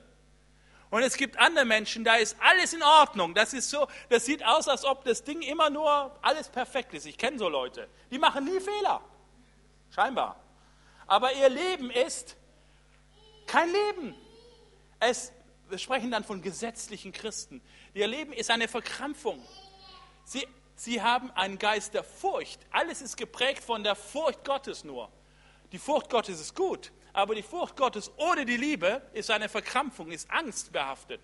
Und 0.91 1.01
es 1.01 1.17
gibt 1.17 1.37
andere 1.39 1.65
Menschen, 1.65 2.03
da 2.03 2.15
ist 2.15 2.37
alles 2.39 2.73
in 2.73 2.83
Ordnung. 2.83 3.33
Das 3.33 3.53
ist 3.53 3.69
so, 3.69 3.87
das 4.09 4.25
sieht 4.25 4.45
aus, 4.45 4.67
als 4.67 4.85
ob 4.85 5.03
das 5.03 5.23
Ding 5.23 5.41
immer 5.41 5.69
nur 5.69 6.17
alles 6.21 6.47
perfekt 6.47 6.93
ist. 6.93 7.05
Ich 7.05 7.17
kenne 7.17 7.37
so 7.37 7.49
Leute. 7.49 7.89
Die 8.11 8.19
machen 8.19 8.45
nie 8.45 8.59
Fehler. 8.59 9.01
Scheinbar. 9.93 10.39
Aber 11.07 11.33
ihr 11.33 11.49
Leben 11.49 11.89
ist 11.89 12.37
kein 13.47 13.69
Leben. 13.71 14.15
Es 14.99 15.31
wir 15.69 15.77
sprechen 15.77 16.11
dann 16.11 16.23
von 16.23 16.41
gesetzlichen 16.41 17.11
Christen. 17.11 17.61
Ihr 17.93 18.07
Leben 18.07 18.33
ist 18.33 18.51
eine 18.51 18.67
Verkrampfung. 18.67 19.41
Sie, 20.23 20.47
sie 20.75 21.01
haben 21.01 21.31
einen 21.31 21.57
Geist 21.57 21.93
der 21.93 22.03
Furcht. 22.03 22.59
Alles 22.71 23.01
ist 23.01 23.17
geprägt 23.17 23.63
von 23.63 23.83
der 23.83 23.95
Furcht 23.95 24.43
Gottes 24.43 24.83
nur. 24.83 25.11
Die 25.71 25.79
Furcht 25.79 26.09
Gottes 26.09 26.39
ist 26.39 26.55
gut, 26.55 26.91
aber 27.13 27.35
die 27.35 27.43
Furcht 27.43 27.75
Gottes 27.75 28.11
ohne 28.17 28.45
die 28.45 28.57
Liebe 28.57 29.01
ist 29.13 29.31
eine 29.31 29.49
Verkrampfung, 29.49 30.11
ist 30.11 30.29
angstbehaftet. 30.29 31.21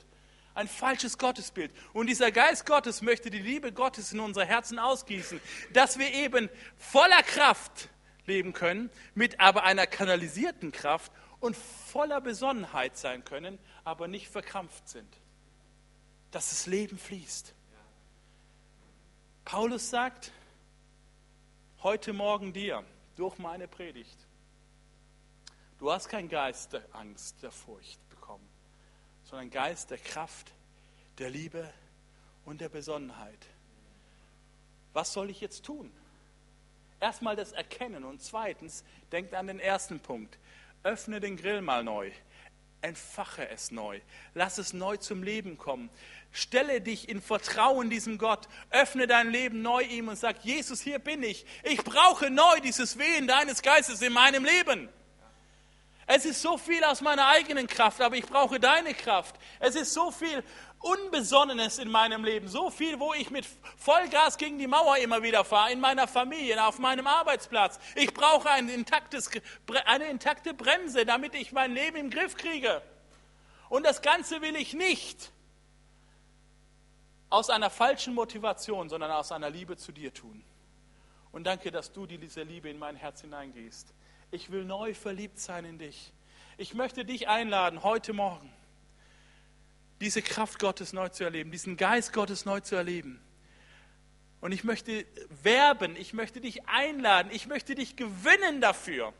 Ein 0.54 0.68
falsches 0.68 1.18
Gottesbild. 1.18 1.72
Und 1.94 2.08
dieser 2.08 2.32
Geist 2.32 2.66
Gottes 2.66 3.02
möchte 3.02 3.30
die 3.30 3.40
Liebe 3.40 3.72
Gottes 3.72 4.12
in 4.12 4.20
unsere 4.20 4.46
Herzen 4.46 4.80
ausgießen, 4.80 5.40
dass 5.72 5.98
wir 5.98 6.14
eben 6.14 6.50
voller 6.78 7.24
Kraft 7.24 7.90
leben 8.26 8.54
können, 8.54 8.90
mit 9.16 9.40
aber 9.40 9.64
einer 9.64 9.88
kanalisierten 9.88 10.72
Kraft 10.72 11.12
und 11.42 11.58
voller 11.58 12.22
Besonnenheit 12.22 12.96
sein 12.96 13.26
können, 13.26 13.60
aber 13.84 14.08
nicht 14.08 14.30
verkrampft 14.30 14.88
sind. 14.88 15.18
Dass 16.30 16.50
das 16.50 16.68
Leben 16.68 16.98
fließt. 16.98 17.54
Paulus 19.44 19.90
sagt, 19.90 20.32
heute 21.84 22.14
Morgen 22.14 22.54
dir, 22.54 22.86
durch 23.18 23.38
meine 23.40 23.68
Predigt, 23.68 24.18
du 25.80 25.92
hast 25.92 26.08
keinen 26.08 26.30
Geist 26.30 26.74
der 26.74 26.84
Angst, 26.94 27.44
der 27.44 27.52
Furcht 27.52 28.00
bekommen, 28.10 28.48
sondern 29.24 29.50
Geist 29.50 29.90
der 29.90 29.98
Kraft, 29.98 30.54
der 31.18 31.30
Liebe 31.30 31.74
und 32.46 32.62
der 32.62 32.70
Besonnenheit. 32.70 33.48
Was 34.94 35.12
soll 35.12 35.30
ich 35.30 35.42
jetzt 35.42 35.66
tun? 35.66 35.92
Erstmal 37.00 37.36
das 37.36 37.52
Erkennen 37.52 38.04
und 38.04 38.22
zweitens, 38.22 38.84
denkt 39.12 39.34
an 39.34 39.48
den 39.48 39.60
ersten 39.60 40.00
Punkt. 40.00 40.38
Öffne 40.84 41.20
den 41.20 41.38
Grill 41.38 41.62
mal 41.62 41.84
neu. 41.84 42.12
Entfache 42.82 43.48
es 43.50 43.70
neu. 43.72 44.00
Lass 44.34 44.58
es 44.58 44.74
neu 44.74 44.98
zum 44.98 45.22
Leben 45.22 45.58
kommen. 45.58 45.90
Stelle 46.32 46.82
dich 46.82 47.10
in 47.10 47.22
Vertrauen 47.22 47.90
diesem 47.90 48.18
Gott. 48.18 48.48
Öffne 48.72 49.06
dein 49.06 49.30
Leben 49.30 49.62
neu 49.62 49.84
ihm 49.84 50.08
und 50.08 50.18
sag, 50.18 50.44
Jesus, 50.44 50.82
hier 50.82 50.98
bin 50.98 51.22
ich. 51.22 51.46
Ich 51.64 51.84
brauche 51.84 52.32
neu 52.32 52.60
dieses 52.62 52.98
Wehen 52.98 53.28
deines 53.28 53.62
Geistes 53.62 54.02
in 54.02 54.14
meinem 54.14 54.44
Leben. 54.44 54.90
Es 56.08 56.26
ist 56.26 56.42
so 56.42 56.58
viel 56.58 56.84
aus 56.84 57.02
meiner 57.02 57.28
eigenen 57.28 57.68
Kraft, 57.68 58.02
aber 58.02 58.18
ich 58.18 58.26
brauche 58.26 58.60
deine 58.60 58.94
Kraft. 58.94 59.36
Es 59.60 59.76
ist 59.76 59.94
so 59.94 60.12
viel 60.12 60.44
Unbesonnenes 60.82 61.78
in 61.78 61.92
meinem 61.92 62.24
Leben, 62.24 62.48
so 62.48 62.72
viel, 62.72 63.00
wo 63.00 63.14
ich 63.14 63.30
mit 63.30 63.46
Vollgas 63.78 64.38
gegen 64.38 64.58
die 64.58 64.66
Mauer 64.68 64.98
immer 64.98 65.22
wieder 65.22 65.46
fahre, 65.46 65.72
in 65.72 65.80
meiner 65.80 66.08
Familie, 66.08 66.66
auf 66.66 66.80
meinem 66.80 67.06
Arbeitsplatz. 67.06 67.80
Ich 67.96 68.14
brauche 68.14 68.50
ein 68.50 68.68
intaktes, 68.68 69.30
eine 69.86 70.06
intakte 70.06 70.56
Bremse, 70.56 71.06
damit 71.06 71.36
ich 71.36 71.52
mein 71.52 71.74
Leben 71.74 71.98
im 71.98 72.10
Griff 72.10 72.36
kriege. 72.36 72.82
Und 73.70 73.86
das 73.86 74.02
Ganze 74.02 74.42
will 74.42 74.56
ich 74.56 74.74
nicht 74.74 75.32
aus 77.30 77.50
einer 77.50 77.70
falschen 77.70 78.16
Motivation, 78.16 78.90
sondern 78.90 79.12
aus 79.12 79.32
einer 79.32 79.50
Liebe 79.50 79.78
zu 79.78 79.92
dir 79.92 80.14
tun. 80.14 80.44
Und 81.32 81.46
danke, 81.46 81.72
dass 81.72 81.94
du 81.94 82.08
diese 82.08 82.42
Liebe 82.42 82.70
in 82.70 82.80
mein 82.80 82.96
Herz 82.96 83.22
hineingehst. 83.22 83.94
Ich 84.32 84.52
will 84.52 84.66
neu 84.66 84.96
verliebt 84.96 85.40
sein 85.40 85.64
in 85.64 85.78
dich. 85.78 86.12
Ich 86.58 86.74
möchte 86.74 87.06
dich 87.06 87.30
einladen, 87.30 87.84
heute 87.84 88.14
Morgen 88.14 88.52
diese 90.02 90.22
Kraft 90.22 90.60
Gottes 90.60 90.94
neu 90.94 91.10
zu 91.10 91.24
erleben, 91.24 91.52
diesen 91.52 91.78
Geist 91.78 92.12
Gottes 92.12 92.44
neu 92.44 92.60
zu 92.60 92.76
erleben. 92.76 93.22
Und 94.42 94.52
ich 94.52 94.64
möchte 94.64 95.06
werben, 95.44 95.96
ich 95.96 96.14
möchte 96.14 96.42
dich 96.42 96.68
einladen, 96.68 97.32
ich 97.32 97.48
möchte 97.48 97.76
dich 97.76 97.96
gewinnen 97.96 98.60
dafür, 98.60 99.14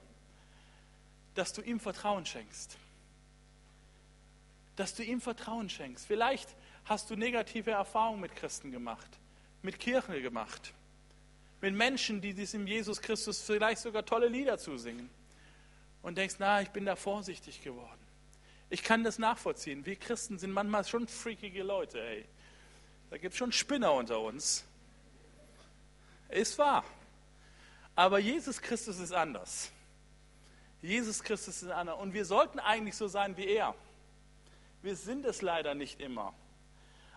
dass 1.36 1.54
du 1.54 1.62
ihm 1.62 1.80
Vertrauen 1.80 2.26
schenkst. 2.26 2.78
Dass 4.76 4.96
du 4.96 5.04
ihm 5.04 5.22
Vertrauen 5.22 5.70
schenkst. 5.70 6.08
Vielleicht 6.08 6.50
hast 6.86 7.12
du 7.12 7.16
negative 7.16 7.72
Erfahrungen 7.72 8.20
mit 8.20 8.36
Christen 8.36 8.72
gemacht, 8.72 9.08
mit 9.62 9.80
Kirchen 9.80 10.20
gemacht, 10.24 10.74
mit 11.62 11.76
Menschen, 11.76 12.20
die 12.20 12.34
diesem 12.34 12.66
Jesus 12.66 13.00
Christus 13.00 13.44
vielleicht 13.44 13.82
sogar 13.82 14.04
tolle 14.04 14.28
Lieder 14.28 14.58
zusingen. 14.58 15.10
Und 16.02 16.18
denkst, 16.18 16.38
na, 16.40 16.64
ich 16.64 16.70
bin 16.70 16.86
da 16.86 16.96
vorsichtig 16.96 17.62
geworden. 17.62 18.01
Ich 18.72 18.84
kann 18.84 19.04
das 19.04 19.20
nachvollziehen. 19.20 19.86
Wir 19.86 19.98
Christen 19.98 20.40
sind 20.40 20.54
manchmal 20.54 20.86
schon 20.86 21.06
freakige 21.06 21.62
Leute, 21.62 22.02
ey. 22.02 22.26
Da 23.10 23.18
gibt 23.18 23.34
es 23.34 23.38
schon 23.38 23.52
Spinner 23.52 23.92
unter 23.92 24.22
uns. 24.22 24.64
Ist 26.30 26.58
wahr. 26.58 26.86
Aber 27.98 28.18
Jesus 28.18 28.62
Christus 28.62 28.98
ist 29.00 29.12
anders. 29.12 29.70
Jesus 30.82 31.22
Christus 31.22 31.62
ist 31.64 31.70
anders. 31.70 32.00
Und 32.00 32.14
wir 32.14 32.24
sollten 32.24 32.60
eigentlich 32.60 32.96
so 32.96 33.10
sein 33.10 33.36
wie 33.36 33.46
er. 33.46 33.76
Wir 34.82 34.96
sind 34.96 35.26
es 35.26 35.42
leider 35.42 35.76
nicht 35.76 36.00
immer. 36.00 36.34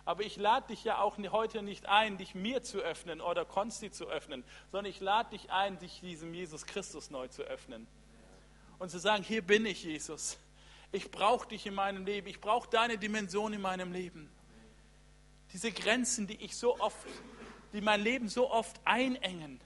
Aber 0.04 0.24
ich 0.24 0.36
lade 0.36 0.66
dich 0.66 0.82
ja 0.82 0.98
auch 0.98 1.18
heute 1.18 1.62
nicht 1.62 1.86
ein, 1.86 2.18
dich 2.18 2.34
mir 2.34 2.64
zu 2.64 2.78
öffnen 2.78 3.20
oder 3.20 3.44
Konsti 3.44 3.92
zu 3.92 4.08
öffnen, 4.08 4.42
sondern 4.72 4.90
ich 4.90 4.98
lade 4.98 5.30
dich 5.30 5.52
ein, 5.52 5.78
dich 5.78 6.00
diesem 6.00 6.34
Jesus 6.34 6.66
Christus 6.66 7.10
neu 7.10 7.28
zu 7.28 7.42
öffnen. 7.44 7.86
Und 8.80 8.90
zu 8.90 8.98
sagen, 8.98 9.22
hier 9.22 9.40
bin 9.40 9.66
ich, 9.66 9.84
Jesus. 9.84 10.36
Ich 10.94 11.10
brauche 11.10 11.48
dich 11.48 11.66
in 11.66 11.74
meinem 11.74 12.06
Leben. 12.06 12.28
Ich 12.28 12.40
brauche 12.40 12.70
deine 12.70 12.98
Dimension 12.98 13.52
in 13.52 13.60
meinem 13.60 13.90
Leben. 13.90 14.30
Diese 15.52 15.72
Grenzen, 15.72 16.28
die 16.28 16.36
ich 16.36 16.56
so 16.56 16.78
oft, 16.78 17.08
die 17.72 17.80
mein 17.80 18.00
Leben 18.00 18.28
so 18.28 18.48
oft 18.48 18.80
einengen, 18.84 19.60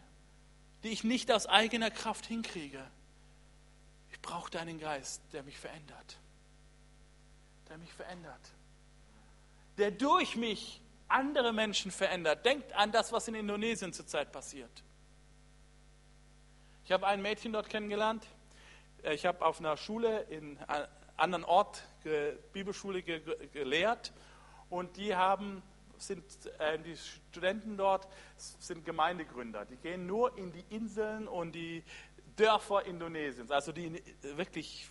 die 0.83 0.89
ich 0.89 1.05
nicht 1.05 1.31
aus 1.31 1.47
eigener 1.47 1.91
Kraft 1.91 2.25
hinkriege. 2.25 2.83
Ich 4.11 4.19
brauche 4.23 4.51
deinen 4.51 4.81
Geist, 4.81 5.21
der 5.35 5.43
mich 5.43 5.59
verändert. 5.59 6.17
Der 7.69 7.77
mich 7.77 7.93
verändert. 7.93 8.41
Der 9.77 9.91
durch 9.91 10.35
mich 10.35 10.81
andere 11.09 11.53
Menschen 11.53 11.91
verändert. 11.91 12.47
Denkt 12.47 12.73
an 12.73 12.91
das, 12.91 13.13
was 13.13 13.29
in 13.29 13.35
Indonesien 13.35 13.93
zurzeit 13.93 14.33
passiert. 14.33 14.83
Ich 16.87 16.91
habe 16.91 17.07
ein 17.07 17.21
Mädchen 17.21 17.53
dort 17.53 17.69
kennengelernt. 17.69 18.25
Ich 19.03 19.27
habe 19.27 19.45
auf 19.45 19.61
einer 19.61 19.77
Schule 19.77 20.23
in 20.31 20.59
anderen 21.19 21.45
Ort 21.45 21.83
Bibelschule 22.53 23.03
gelehrt 23.03 24.13
und 24.71 24.97
die 24.97 25.15
haben 25.15 25.63
sind 25.99 26.25
äh, 26.59 26.79
die 26.79 26.97
Studenten 26.97 27.77
dort 27.77 28.07
sind 28.37 28.85
Gemeindegründer. 28.85 29.65
Die 29.65 29.77
gehen 29.77 30.07
nur 30.07 30.37
in 30.39 30.53
die 30.53 30.65
Inseln 30.71 31.27
und 31.27 31.53
die 31.53 31.83
Dörfer 32.37 32.87
Indonesiens, 32.87 33.51
also 33.51 33.73
die 33.73 34.01
wirklich 34.37 34.89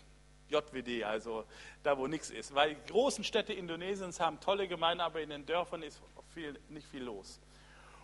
JWD, 0.50 1.04
also 1.04 1.46
da 1.84 1.98
wo 1.98 2.08
nichts 2.08 2.30
ist. 2.30 2.54
Weil 2.54 2.76
die 2.76 2.92
großen 2.92 3.24
Städte 3.24 3.54
Indonesiens 3.54 4.20
haben 4.20 4.40
tolle 4.40 4.68
Gemeinden, 4.68 5.02
aber 5.02 5.22
in 5.22 5.30
den 5.30 5.46
Dörfern 5.46 5.82
ist 5.84 6.02
viel, 6.34 6.60
nicht 6.70 6.88
viel 6.88 7.04
los. 7.04 7.40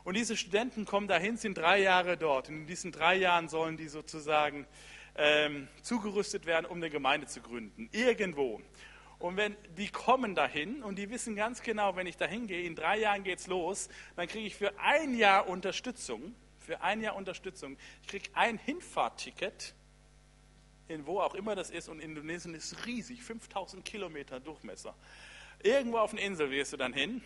Und 0.04 0.16
diese 0.16 0.36
Studenten 0.36 0.86
kommen 0.86 1.08
dahin, 1.08 1.38
sind 1.38 1.58
drei 1.58 1.82
Jahre 1.82 2.18
dort. 2.18 2.50
Und 2.50 2.56
in 2.56 2.68
diesen 2.68 2.92
drei 2.92 3.16
Jahren 3.16 3.48
sollen 3.48 3.78
die 3.78 3.88
sozusagen 3.88 4.68
ähm, 5.15 5.67
zugerüstet 5.82 6.45
werden, 6.45 6.65
um 6.65 6.78
eine 6.78 6.89
Gemeinde 6.89 7.28
zu 7.28 7.41
gründen. 7.41 7.89
Irgendwo. 7.91 8.62
Und 9.19 9.38
wenn 9.38 9.56
die 9.78 9.88
kommen 9.88 10.36
dahin 10.36 10.84
und 10.84 10.97
die 10.97 11.10
wissen 11.10 11.36
ganz 11.36 11.62
genau, 11.62 11.95
wenn 11.95 12.08
ich 12.08 12.17
dahin 12.17 12.47
gehe, 12.47 12.63
in 12.63 12.76
drei 12.76 12.99
Jahren 12.99 13.23
geht 13.23 13.39
es 13.39 13.47
los, 13.47 13.88
dann 14.15 14.28
kriege 14.28 14.45
ich 14.45 14.56
für 14.56 14.78
ein 14.80 15.17
Jahr 15.17 15.47
Unterstützung. 15.47 16.36
Für 16.60 16.82
ein 16.82 17.02
Jahr 17.02 17.15
Unterstützung. 17.15 17.78
Ich 18.02 18.08
kriege 18.08 18.30
ein 18.34 18.58
Hinfahrtticket, 18.58 19.76
in 20.88 21.06
wo 21.06 21.19
auch 21.19 21.36
immer 21.36 21.56
das 21.56 21.69
ist. 21.69 21.89
Und 21.89 21.99
Indonesien 21.99 22.54
ist 22.56 22.86
riesig, 22.86 23.23
5000 23.23 23.86
Kilometer 23.86 24.39
Durchmesser. 24.39 24.95
Irgendwo 25.62 25.99
auf 25.99 26.12
einer 26.12 26.21
Insel 26.21 26.52
wirst 26.52 26.73
du 26.73 26.78
dann 26.78 26.93
hin, 26.93 27.21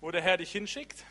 wo 0.00 0.10
der 0.10 0.22
Herr 0.22 0.38
dich 0.38 0.52
hinschickt. 0.52 1.04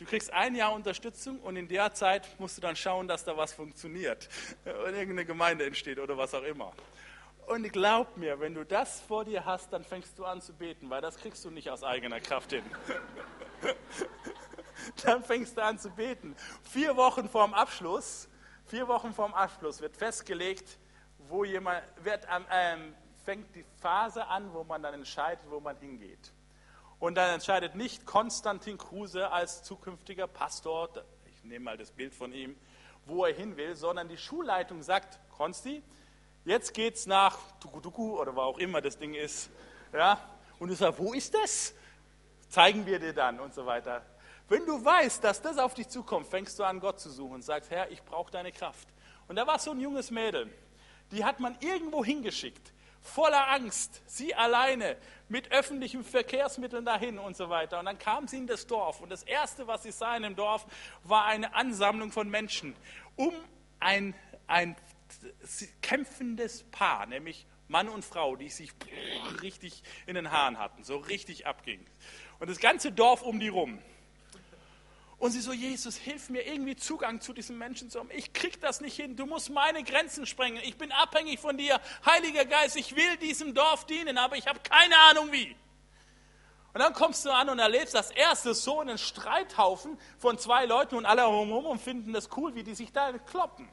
Du 0.00 0.06
kriegst 0.06 0.32
ein 0.32 0.54
Jahr 0.54 0.72
Unterstützung 0.72 1.40
und 1.40 1.56
in 1.56 1.68
der 1.68 1.92
Zeit 1.92 2.26
musst 2.40 2.56
du 2.56 2.62
dann 2.62 2.74
schauen, 2.74 3.06
dass 3.06 3.22
da 3.22 3.36
was 3.36 3.52
funktioniert 3.52 4.30
und 4.64 4.94
irgendeine 4.94 5.26
Gemeinde 5.26 5.66
entsteht 5.66 5.98
oder 5.98 6.16
was 6.16 6.32
auch 6.32 6.42
immer. 6.42 6.72
Und 7.46 7.70
glaub 7.70 8.16
mir, 8.16 8.40
wenn 8.40 8.54
du 8.54 8.64
das 8.64 9.02
vor 9.02 9.26
dir 9.26 9.44
hast, 9.44 9.74
dann 9.74 9.84
fängst 9.84 10.18
du 10.18 10.24
an 10.24 10.40
zu 10.40 10.54
beten, 10.54 10.88
weil 10.88 11.02
das 11.02 11.18
kriegst 11.18 11.44
du 11.44 11.50
nicht 11.50 11.68
aus 11.68 11.84
eigener 11.84 12.18
Kraft 12.18 12.52
hin. 12.52 12.62
dann 15.04 15.22
fängst 15.22 15.58
du 15.58 15.62
an 15.62 15.78
zu 15.78 15.90
beten. 15.90 16.34
Vier 16.62 16.96
Wochen 16.96 17.28
vorm 17.28 17.52
Abschluss, 17.52 18.26
vier 18.68 18.88
Wochen 18.88 19.12
vorm 19.12 19.34
Abschluss 19.34 19.82
wird 19.82 19.98
festgelegt, 19.98 20.78
wo 21.28 21.44
jemand 21.44 21.82
wird, 22.02 22.26
ähm, 22.50 22.94
fängt 23.22 23.54
die 23.54 23.66
Phase 23.82 24.26
an, 24.28 24.50
wo 24.54 24.64
man 24.64 24.82
dann 24.82 24.94
entscheidet, 24.94 25.44
wo 25.50 25.60
man 25.60 25.76
hingeht. 25.76 26.32
Und 27.00 27.14
dann 27.14 27.30
entscheidet 27.30 27.74
nicht 27.74 28.04
Konstantin 28.04 28.76
Kruse 28.76 29.32
als 29.32 29.62
zukünftiger 29.62 30.26
Pastor, 30.26 30.90
ich 31.24 31.42
nehme 31.44 31.64
mal 31.64 31.78
das 31.78 31.90
Bild 31.90 32.14
von 32.14 32.32
ihm, 32.34 32.54
wo 33.06 33.24
er 33.24 33.34
hin 33.34 33.56
will, 33.56 33.74
sondern 33.74 34.06
die 34.06 34.18
Schulleitung 34.18 34.82
sagt, 34.82 35.18
Konsti, 35.30 35.82
jetzt 36.44 36.74
geht's 36.74 37.06
nach 37.06 37.38
Tukutuku 37.58 38.20
oder 38.20 38.36
wo 38.36 38.42
auch 38.42 38.58
immer 38.58 38.82
das 38.82 38.98
Ding 38.98 39.14
ist. 39.14 39.48
Ja? 39.94 40.20
Und 40.58 40.68
du 40.68 40.74
sagst, 40.74 40.98
wo 40.98 41.14
ist 41.14 41.32
das? 41.34 41.74
Zeigen 42.50 42.84
wir 42.84 42.98
dir 42.98 43.14
dann 43.14 43.40
und 43.40 43.54
so 43.54 43.64
weiter. 43.64 44.04
Wenn 44.50 44.66
du 44.66 44.84
weißt, 44.84 45.24
dass 45.24 45.40
das 45.40 45.56
auf 45.56 45.72
dich 45.72 45.88
zukommt, 45.88 46.26
fängst 46.26 46.58
du 46.58 46.64
an, 46.64 46.80
Gott 46.80 47.00
zu 47.00 47.08
suchen 47.08 47.36
und 47.36 47.42
sagst, 47.42 47.70
Herr, 47.70 47.90
ich 47.90 48.02
brauche 48.02 48.30
deine 48.30 48.52
Kraft. 48.52 48.88
Und 49.26 49.36
da 49.36 49.46
war 49.46 49.58
so 49.58 49.70
ein 49.70 49.80
junges 49.80 50.10
Mädel, 50.10 50.52
die 51.12 51.24
hat 51.24 51.40
man 51.40 51.56
irgendwo 51.60 52.04
hingeschickt, 52.04 52.74
voller 53.00 53.48
Angst, 53.48 54.02
sie 54.06 54.34
alleine 54.34 54.96
mit 55.28 55.52
öffentlichen 55.52 56.04
Verkehrsmitteln 56.04 56.84
dahin 56.84 57.18
und 57.18 57.36
so 57.36 57.48
weiter. 57.48 57.78
Und 57.78 57.86
dann 57.86 57.98
kam 57.98 58.26
sie 58.28 58.38
in 58.38 58.46
das 58.46 58.66
Dorf 58.66 59.00
und 59.00 59.10
das 59.10 59.22
Erste, 59.22 59.66
was 59.66 59.82
sie 59.82 59.92
sah 59.92 60.16
in 60.16 60.22
dem 60.22 60.36
Dorf, 60.36 60.66
war 61.04 61.26
eine 61.26 61.54
Ansammlung 61.54 62.12
von 62.12 62.28
Menschen 62.28 62.74
um 63.16 63.34
ein, 63.78 64.14
ein 64.46 64.76
kämpfendes 65.82 66.64
Paar, 66.70 67.06
nämlich 67.06 67.46
Mann 67.68 67.88
und 67.88 68.04
Frau, 68.04 68.34
die 68.36 68.48
sich 68.48 68.72
richtig 69.42 69.82
in 70.06 70.16
den 70.16 70.32
Haaren 70.32 70.58
hatten, 70.58 70.82
so 70.82 70.96
richtig 70.96 71.46
abging. 71.46 71.84
Und 72.40 72.50
das 72.50 72.58
ganze 72.58 72.90
Dorf 72.90 73.22
um 73.22 73.38
die 73.38 73.48
rum. 73.48 73.78
Und 75.20 75.32
sie 75.32 75.42
so, 75.42 75.52
Jesus, 75.52 75.96
hilf 75.96 76.30
mir 76.30 76.46
irgendwie 76.46 76.76
Zugang 76.76 77.20
zu 77.20 77.34
diesen 77.34 77.58
Menschen 77.58 77.90
zu 77.90 78.00
haben. 78.00 78.08
Ich 78.10 78.32
krieg 78.32 78.58
das 78.62 78.80
nicht 78.80 78.96
hin. 78.96 79.16
Du 79.16 79.26
musst 79.26 79.50
meine 79.50 79.84
Grenzen 79.84 80.24
sprengen. 80.24 80.62
Ich 80.64 80.78
bin 80.78 80.90
abhängig 80.92 81.38
von 81.38 81.58
dir. 81.58 81.78
Heiliger 82.06 82.46
Geist, 82.46 82.74
ich 82.76 82.96
will 82.96 83.18
diesem 83.18 83.54
Dorf 83.54 83.84
dienen, 83.84 84.16
aber 84.16 84.36
ich 84.36 84.46
habe 84.46 84.60
keine 84.60 84.98
Ahnung 85.10 85.30
wie. 85.30 85.54
Und 86.72 86.80
dann 86.80 86.94
kommst 86.94 87.26
du 87.26 87.30
an 87.30 87.50
und 87.50 87.58
erlebst 87.58 87.94
das 87.94 88.10
erste 88.10 88.54
so 88.54 88.80
einen 88.80 88.96
Streithaufen 88.96 89.98
von 90.16 90.38
zwei 90.38 90.64
Leuten 90.64 90.94
und 90.94 91.04
alle 91.04 91.24
rum 91.24 91.52
und 91.52 91.82
finden 91.82 92.14
das 92.14 92.30
cool, 92.38 92.54
wie 92.54 92.62
die 92.62 92.74
sich 92.74 92.90
da 92.90 93.12
kloppen. 93.12 93.68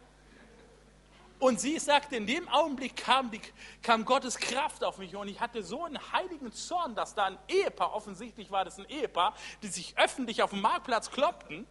Und 1.39 1.59
sie 1.59 1.77
sagte, 1.77 2.15
in 2.15 2.25
dem 2.25 2.49
Augenblick 2.49 2.95
kam, 2.95 3.29
die, 3.29 3.39
kam 3.83 4.05
Gottes 4.05 4.37
Kraft 4.37 4.83
auf 4.83 4.97
mich 4.97 5.15
und 5.15 5.27
ich 5.27 5.39
hatte 5.39 5.61
so 5.61 5.83
einen 5.83 5.99
heiligen 6.11 6.51
Zorn, 6.51 6.95
dass 6.95 7.13
da 7.13 7.25
ein 7.25 7.37
Ehepaar, 7.47 7.93
offensichtlich 7.93 8.49
war 8.49 8.65
das 8.65 8.79
ein 8.79 8.89
Ehepaar, 8.89 9.35
die 9.61 9.67
sich 9.67 9.95
öffentlich 9.97 10.41
auf 10.41 10.49
dem 10.49 10.61
Marktplatz 10.61 11.11
kloppten, 11.11 11.67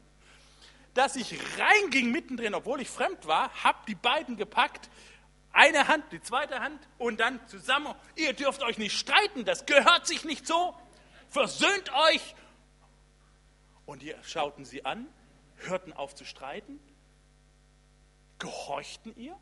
dass 0.94 1.16
ich 1.16 1.37
reinging 1.59 2.12
mittendrin, 2.12 2.55
obwohl 2.55 2.81
ich 2.81 2.88
fremd 2.88 3.26
war, 3.26 3.52
habe 3.64 3.79
die 3.88 3.96
beiden 3.96 4.37
gepackt, 4.37 4.88
eine 5.52 5.88
Hand, 5.88 6.05
die 6.12 6.20
zweite 6.20 6.61
Hand 6.61 6.87
und 6.98 7.18
dann 7.18 7.40
zusammen, 7.48 7.92
ihr 8.14 8.35
dürft 8.35 8.62
euch 8.62 8.79
nicht 8.79 8.96
streiten, 8.96 9.44
das 9.44 9.66
gehört 9.66 10.07
sich 10.07 10.24
nicht 10.24 10.46
so, 10.46 10.74
versöhnt 11.29 11.92
euch. 12.12 12.37
Und 13.85 14.02
die 14.02 14.14
schauten 14.22 14.64
sie 14.64 14.85
an, 14.85 15.09
hörten 15.57 15.92
auf 15.92 16.14
zu 16.14 16.24
streiten, 16.24 16.79
gehorchten 18.38 19.16
ihr 19.16 19.37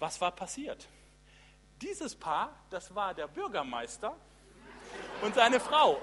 was 0.00 0.20
war 0.20 0.32
passiert? 0.32 0.88
Dieses 1.80 2.16
Paar, 2.16 2.58
das 2.70 2.92
war 2.94 3.14
der 3.14 3.28
Bürgermeister 3.28 4.16
und 5.22 5.34
seine 5.34 5.60
Frau. 5.60 6.00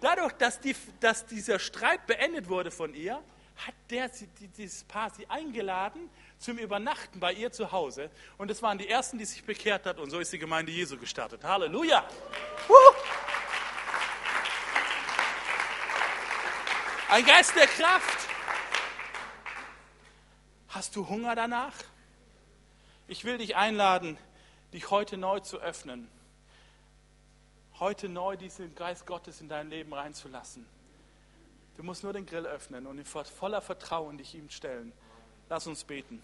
Dadurch, 0.00 0.32
dass, 0.34 0.60
die, 0.60 0.76
dass 1.00 1.24
dieser 1.24 1.58
Streit 1.58 2.06
beendet 2.06 2.48
wurde 2.48 2.70
von 2.70 2.94
ihr, 2.94 3.22
hat 3.56 3.74
der, 3.88 4.10
dieses 4.58 4.84
Paar 4.84 5.08
sie 5.10 5.28
eingeladen 5.30 6.10
zum 6.38 6.58
Übernachten 6.58 7.18
bei 7.18 7.32
ihr 7.32 7.50
zu 7.50 7.72
Hause. 7.72 8.10
Und 8.36 8.50
es 8.50 8.62
waren 8.62 8.76
die 8.76 8.88
Ersten, 8.88 9.16
die 9.16 9.24
sich 9.24 9.42
bekehrt 9.42 9.86
hat. 9.86 9.98
Und 9.98 10.10
so 10.10 10.20
ist 10.20 10.32
die 10.32 10.38
Gemeinde 10.38 10.70
Jesu 10.70 10.98
gestartet. 10.98 11.42
Halleluja! 11.42 12.06
Ein 17.08 17.24
Geist 17.24 17.56
der 17.56 17.66
Kraft. 17.66 18.25
Hast 20.76 20.94
du 20.94 21.08
Hunger 21.08 21.34
danach? 21.34 21.72
Ich 23.08 23.24
will 23.24 23.38
dich 23.38 23.56
einladen, 23.56 24.18
dich 24.74 24.90
heute 24.90 25.16
neu 25.16 25.40
zu 25.40 25.58
öffnen. 25.58 26.06
Heute 27.80 28.10
neu 28.10 28.36
diesen 28.36 28.74
Geist 28.74 29.06
Gottes 29.06 29.40
in 29.40 29.48
dein 29.48 29.70
Leben 29.70 29.94
reinzulassen. 29.94 30.66
Du 31.78 31.82
musst 31.82 32.02
nur 32.02 32.12
den 32.12 32.26
Grill 32.26 32.44
öffnen 32.44 32.86
und 32.86 32.98
in 32.98 33.06
voller 33.06 33.62
Vertrauen 33.62 34.18
dich 34.18 34.34
ihm 34.34 34.50
stellen. 34.50 34.92
Lass 35.48 35.66
uns 35.66 35.82
beten. 35.82 36.22